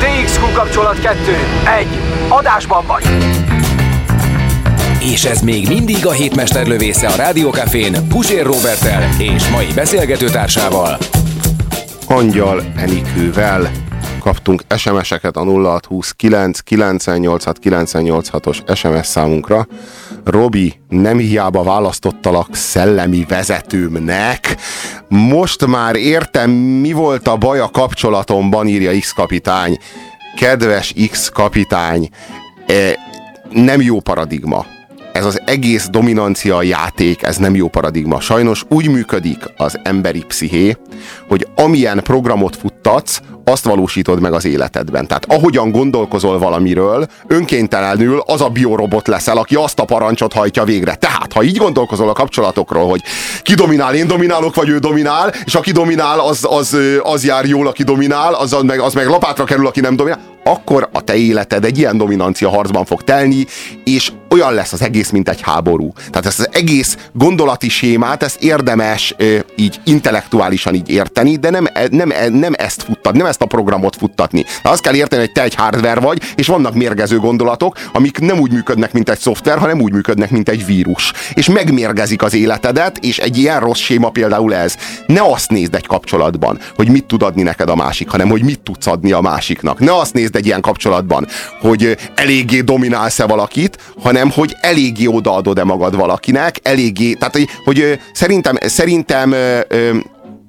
DXQ 0.00 0.52
kapcsolat 0.54 1.00
2. 1.00 1.18
1. 1.78 1.86
Adásban 2.28 2.86
vagy! 2.86 3.04
És 5.12 5.24
ez 5.24 5.40
még 5.40 5.68
mindig 5.68 6.06
a 6.06 6.10
hétmesterlövésze 6.10 7.06
a 7.06 7.16
Rádiókafén 7.16 8.08
Pusér 8.08 8.44
Robertel 8.44 9.08
és 9.18 9.48
mai 9.48 9.66
beszélgetőtársával 9.74 10.96
Angyal 12.06 12.62
Enikővel 12.76 13.70
kaptunk 14.18 14.62
SMS-eket 14.76 15.36
a 15.36 15.44
0629 15.44 16.60
986 16.60 17.58
986-os 17.62 18.76
SMS 18.76 19.06
számunkra. 19.06 19.66
Robi, 20.24 20.74
nem 20.88 21.18
hiába 21.18 21.62
választottalak 21.62 22.56
szellemi 22.56 23.24
vezetőmnek. 23.28 24.56
Most 25.08 25.66
már 25.66 25.96
értem, 25.96 26.50
mi 26.50 26.92
volt 26.92 27.28
a 27.28 27.36
baj 27.36 27.58
a 27.58 27.68
kapcsolatomban, 27.68 28.66
írja 28.66 28.98
X 28.98 29.12
kapitány. 29.12 29.78
Kedves 30.36 30.94
X 31.10 31.28
kapitány, 31.28 32.08
e, 32.66 32.74
nem 33.50 33.80
jó 33.80 34.00
paradigma 34.00 34.66
ez 35.12 35.24
az 35.24 35.40
egész 35.44 35.88
dominancia 35.88 36.62
játék, 36.62 37.22
ez 37.22 37.36
nem 37.36 37.54
jó 37.54 37.68
paradigma. 37.68 38.20
Sajnos 38.20 38.64
úgy 38.68 38.88
működik 38.88 39.38
az 39.56 39.78
emberi 39.82 40.24
psziché, 40.28 40.76
hogy 41.28 41.46
amilyen 41.56 42.00
programot 42.02 42.56
futtatsz, 42.56 43.20
azt 43.44 43.64
valósítod 43.64 44.20
meg 44.20 44.32
az 44.32 44.44
életedben. 44.44 45.06
Tehát 45.06 45.24
ahogyan 45.28 45.70
gondolkozol 45.70 46.38
valamiről, 46.38 47.06
önkéntelenül 47.26 48.22
az 48.26 48.40
a 48.40 48.48
biorobot 48.48 49.08
leszel, 49.08 49.36
aki 49.36 49.54
azt 49.54 49.78
a 49.78 49.84
parancsot 49.84 50.32
hajtja 50.32 50.64
végre. 50.64 50.94
Tehát, 50.94 51.32
ha 51.32 51.42
így 51.42 51.56
gondolkozol 51.56 52.08
a 52.08 52.12
kapcsolatokról, 52.12 52.88
hogy 52.88 53.02
ki 53.42 53.54
dominál, 53.54 53.94
én 53.94 54.06
dominálok, 54.06 54.54
vagy 54.54 54.68
ő 54.68 54.78
dominál, 54.78 55.32
és 55.44 55.54
aki 55.54 55.70
dominál, 55.72 56.20
az, 56.20 56.46
az, 56.50 56.76
az 57.02 57.24
jár 57.24 57.44
jól, 57.44 57.66
aki 57.66 57.82
dominál, 57.82 58.34
az, 58.34 58.52
az, 58.52 58.62
meg, 58.62 58.80
az 58.80 58.94
meg 58.94 59.06
lapátra 59.06 59.44
kerül, 59.44 59.66
aki 59.66 59.80
nem 59.80 59.96
dominál, 59.96 60.20
akkor 60.44 60.88
a 60.92 61.00
te 61.00 61.16
életed 61.16 61.64
egy 61.64 61.78
ilyen 61.78 61.96
dominancia 61.96 62.48
harcban 62.48 62.84
fog 62.84 63.02
telni, 63.02 63.46
és 63.84 64.12
olyan 64.30 64.54
lesz 64.54 64.72
az 64.72 64.82
egész, 64.82 65.10
mint 65.10 65.28
egy 65.28 65.40
háború. 65.40 65.92
Tehát 66.10 66.26
ezt 66.26 66.38
az 66.38 66.48
egész 66.52 66.96
gondolati 67.12 67.68
sémát, 67.68 68.22
ezt 68.22 68.42
érdemes 68.42 69.14
így 69.56 69.80
intellektuálisan 69.84 70.74
így 70.74 70.90
érteni, 70.90 71.36
de 71.36 71.50
nem, 71.50 71.66
e, 71.72 71.86
nem, 71.90 72.10
e, 72.10 72.28
nem 72.28 72.52
ezt 72.56 72.82
futtatni, 72.82 73.18
nem 73.18 73.26
ezt 73.26 73.42
a 73.42 73.46
programot 73.46 73.96
futtatni. 73.96 74.44
De 74.62 74.68
azt 74.68 74.82
kell 74.82 74.94
érteni, 74.94 75.22
hogy 75.22 75.32
te 75.32 75.42
egy 75.42 75.54
hardware 75.54 76.00
vagy, 76.00 76.22
és 76.34 76.46
vannak 76.46 76.74
mérgező 76.74 77.18
gondolatok, 77.18 77.76
amik 77.92 78.18
nem 78.18 78.38
úgy 78.38 78.52
működnek, 78.52 78.92
mint 78.92 79.08
egy 79.08 79.18
szoftver, 79.18 79.58
hanem 79.58 79.80
úgy 79.80 79.92
működnek, 79.92 80.30
mint 80.30 80.48
egy 80.48 80.66
vírus. 80.66 81.12
És 81.34 81.48
megmérgezik 81.48 82.22
az 82.22 82.34
életedet, 82.34 82.98
és 82.98 83.18
egy 83.18 83.38
ilyen 83.38 83.60
rossz 83.60 83.80
séma 83.80 84.10
például 84.10 84.54
ez. 84.54 84.74
Ne 85.06 85.20
azt 85.22 85.50
nézd 85.50 85.74
egy 85.74 85.86
kapcsolatban, 85.86 86.58
hogy 86.76 86.88
mit 86.88 87.04
tud 87.04 87.22
adni 87.22 87.42
neked 87.42 87.68
a 87.68 87.76
másik, 87.76 88.08
hanem 88.08 88.28
hogy 88.28 88.42
mit 88.42 88.60
tudsz 88.60 88.86
adni 88.86 89.12
a 89.12 89.20
másiknak. 89.20 89.78
Ne 89.78 89.96
azt 89.96 90.12
nézd 90.14 90.36
egy 90.36 90.46
ilyen 90.46 90.60
kapcsolatban, 90.60 91.26
hogy 91.60 91.96
eléggé 92.14 92.60
dominálsz-e 92.60 93.26
valakit, 93.26 93.78
hanem 94.02 94.17
hogy 94.30 94.56
eléggé 94.60 95.06
odaadod-e 95.06 95.64
magad 95.64 95.96
valakinek, 95.96 96.58
eléggé, 96.62 97.12
tehát 97.12 97.34
hogy, 97.34 97.48
hogy 97.64 98.00
szerintem, 98.12 98.56
szerintem 98.60 99.34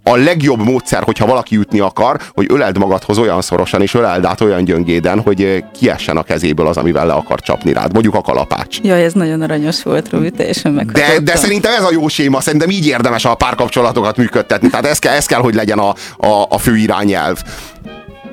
a 0.03 0.15
legjobb 0.15 0.63
módszer, 0.63 1.03
hogyha 1.03 1.25
valaki 1.25 1.55
ütni 1.55 1.79
akar, 1.79 2.19
hogy 2.33 2.45
öleld 2.49 2.77
magadhoz 2.77 3.17
olyan 3.17 3.41
szorosan, 3.41 3.81
és 3.81 3.93
öleld 3.93 4.25
át 4.25 4.41
olyan 4.41 4.63
gyöngéden, 4.63 5.21
hogy 5.21 5.63
kiessen 5.79 6.17
a 6.17 6.23
kezéből 6.23 6.67
az, 6.67 6.77
amivel 6.77 7.05
le 7.05 7.13
akar 7.13 7.39
csapni 7.39 7.73
rád. 7.73 7.93
Mondjuk 7.93 8.15
a 8.15 8.21
kalapács. 8.21 8.79
Jaj, 8.81 9.03
ez 9.03 9.13
nagyon 9.13 9.41
aranyos 9.41 9.83
volt, 9.83 10.09
Robi, 10.09 10.29
teljesen 10.31 10.89
de, 10.93 11.19
de 11.23 11.35
szerintem 11.35 11.73
ez 11.73 11.83
a 11.83 11.91
jó 11.91 12.07
séma, 12.07 12.41
szerintem 12.41 12.69
így 12.69 12.87
érdemes 12.87 13.25
a 13.25 13.35
párkapcsolatokat 13.35 14.17
működtetni. 14.17 14.69
Tehát 14.69 14.85
ez 14.85 14.99
kell, 14.99 15.13
ez 15.13 15.25
kell 15.25 15.39
hogy 15.39 15.53
legyen 15.53 15.79
a, 15.79 15.89
a, 16.17 16.45
a 16.49 16.57
fő 16.57 16.75
irányelv 16.75 17.41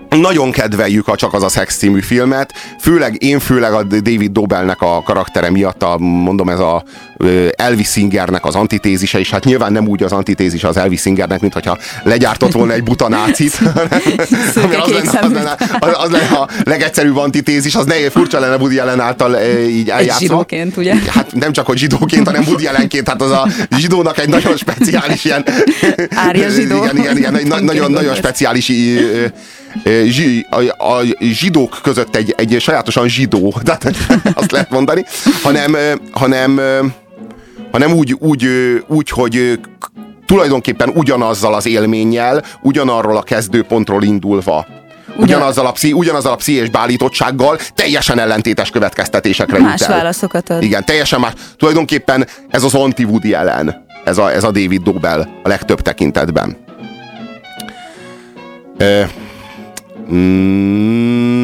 nagyon 0.08 0.50
kedveljük 0.50 1.08
a 1.08 1.16
Csak 1.16 1.32
az 1.32 1.42
a 1.42 1.48
Szex 1.48 1.76
című 1.76 2.00
filmet, 2.00 2.52
főleg 2.80 3.22
én 3.22 3.38
főleg 3.38 3.72
a 3.72 3.82
David 3.82 4.30
Dobelnek 4.30 4.80
a 4.80 5.02
karaktere 5.02 5.50
miatt, 5.50 5.82
a, 5.82 5.98
mondom 5.98 6.48
ez 6.48 6.60
a 6.60 6.84
Elvis 7.56 7.88
Singernek 7.88 8.44
az 8.44 8.54
antitézise, 8.54 9.18
és 9.18 9.30
hát 9.30 9.44
nyilván 9.44 9.72
nem 9.72 9.88
úgy 9.88 10.02
az 10.02 10.12
antitézis 10.12 10.64
az 10.64 10.76
Elvis 10.76 11.00
Singernek, 11.00 11.40
mint 11.40 11.52
hogyha 11.52 11.78
legyártott 12.02 12.52
volna 12.52 12.72
egy 12.72 12.82
buta 12.82 13.08
nácit. 13.08 13.52
az, 13.60 14.54
lenne, 14.54 14.80
az, 14.82 15.12
lenne, 15.20 15.56
az, 15.78 15.90
az 15.98 16.10
lenne 16.10 16.36
a 16.36 16.48
legegyszerűbb 16.64 17.16
antitézis, 17.16 17.74
az 17.74 17.84
ne, 17.84 18.10
furcsa 18.10 18.40
lenne 18.40 18.56
Woody 18.56 18.78
Allen 18.78 19.00
által 19.00 19.36
így 19.68 19.88
eljátszva. 19.88 20.14
Egy 20.14 20.18
zsidóként, 20.18 20.76
ugye? 20.76 20.94
Hát 21.08 21.32
nem 21.32 21.52
csak, 21.52 21.66
hogy 21.66 21.78
zsidóként, 21.78 22.26
hanem 22.26 22.44
Woody 22.46 22.66
Allenként, 22.66 23.08
hát 23.08 23.22
az 23.22 23.30
a 23.30 23.48
zsidónak 23.76 24.18
egy 24.18 24.28
nagyon 24.28 24.56
speciális 24.56 25.24
ilyen... 25.24 25.44
Árja 26.10 26.48
zsidó. 26.48 26.84
Igen, 26.84 26.96
igen, 26.96 27.16
igen, 27.16 27.36
egy 27.36 27.46
nagyon, 27.46 27.90
nagyon 27.90 28.14
speciális 28.14 28.72
a, 30.50 30.60
a 30.84 31.02
zsidók 31.20 31.78
között 31.82 32.16
egy, 32.16 32.34
egy 32.36 32.56
sajátosan 32.60 33.08
zsidó, 33.08 33.60
tehát 33.64 33.96
azt 34.34 34.50
lehet 34.50 34.70
mondani, 34.70 35.04
hanem, 35.42 35.76
hanem, 36.10 36.60
hanem 37.72 37.92
úgy, 37.92 38.12
úgy, 38.18 38.48
úgy, 38.86 39.08
hogy 39.10 39.60
tulajdonképpen 40.26 40.88
ugyanazzal 40.88 41.54
az 41.54 41.66
élménnyel, 41.66 42.42
ugyanarról 42.62 43.16
a 43.16 43.22
kezdőpontról 43.22 44.02
indulva 44.02 44.66
ugyanazzal 45.18 45.66
a, 45.66 45.72
pszi, 45.72 45.92
ugyanazzal 45.92 46.32
a 46.32 46.36
pszichés 46.36 46.70
beállítottsággal 46.70 47.58
teljesen 47.74 48.18
ellentétes 48.18 48.70
következtetésekre 48.70 49.58
Más 49.58 49.80
jut 49.80 49.88
el. 49.88 49.96
válaszokat 49.96 50.50
ad. 50.50 50.62
Igen, 50.62 50.84
teljesen 50.84 51.20
más. 51.20 51.32
Tulajdonképpen 51.56 52.26
ez 52.50 52.62
az 52.62 52.74
anti-Woody 52.74 53.34
ellen, 53.34 53.84
ez 54.04 54.18
a, 54.18 54.32
ez 54.32 54.44
a 54.44 54.50
David 54.50 54.82
Dobel 54.82 55.28
a 55.42 55.48
legtöbb 55.48 55.80
tekintetben. 55.80 56.56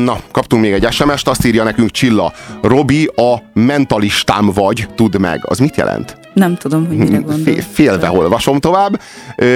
Na, 0.04 0.18
kaptunk 0.30 0.62
még 0.62 0.72
egy 0.72 0.92
SMS-t, 0.92 1.28
azt 1.28 1.46
írja 1.46 1.64
nekünk 1.64 1.90
Csilla. 1.90 2.32
Robi, 2.62 3.10
a 3.16 3.34
mentalistám 3.52 4.50
vagy, 4.54 4.88
tudd 4.94 5.18
meg. 5.18 5.40
Az 5.42 5.58
mit 5.58 5.76
jelent? 5.76 6.16
Nem 6.34 6.56
tudom, 6.56 6.86
hogy 6.86 6.96
mire 6.96 7.18
gondol. 7.26 7.54
Félve 7.72 8.10
olvasom 8.10 8.60
tovább. 8.60 9.00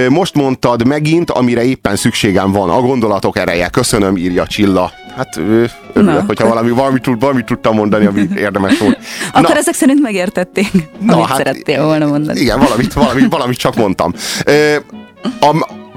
Most 0.09 0.35
mondtad 0.35 0.87
megint, 0.87 1.31
amire 1.31 1.65
éppen 1.65 1.97
szükségem 1.97 2.53
van. 2.53 2.71
A 2.71 2.81
gondolatok 2.81 3.39
ereje. 3.39 3.69
Köszönöm, 3.69 4.17
írja 4.17 4.47
Csilla. 4.47 4.93
Hát 5.17 5.37
örülök, 5.37 5.71
Na, 5.95 6.25
hogyha 6.27 6.49
valami, 6.49 6.71
valamit, 6.71 7.03
tud, 7.03 7.21
valamit 7.21 7.45
tudtam 7.45 7.75
mondani, 7.75 8.07
ami 8.07 8.29
érdemes 8.47 8.79
volt. 8.79 8.99
Akkor 9.33 9.49
Na, 9.49 9.57
ezek 9.57 9.75
szerint 9.75 10.03
megértették, 10.03 10.71
Na, 10.99 11.13
amit 11.15 11.27
hát, 11.27 11.37
szerettél 11.37 11.85
volna 11.85 12.07
mondani. 12.07 12.41
Igen, 12.41 12.59
valamit, 12.59 12.93
valamit, 12.93 13.27
valamit 13.31 13.57
csak 13.57 13.77
mondtam. 13.77 14.13
A, 15.41 15.67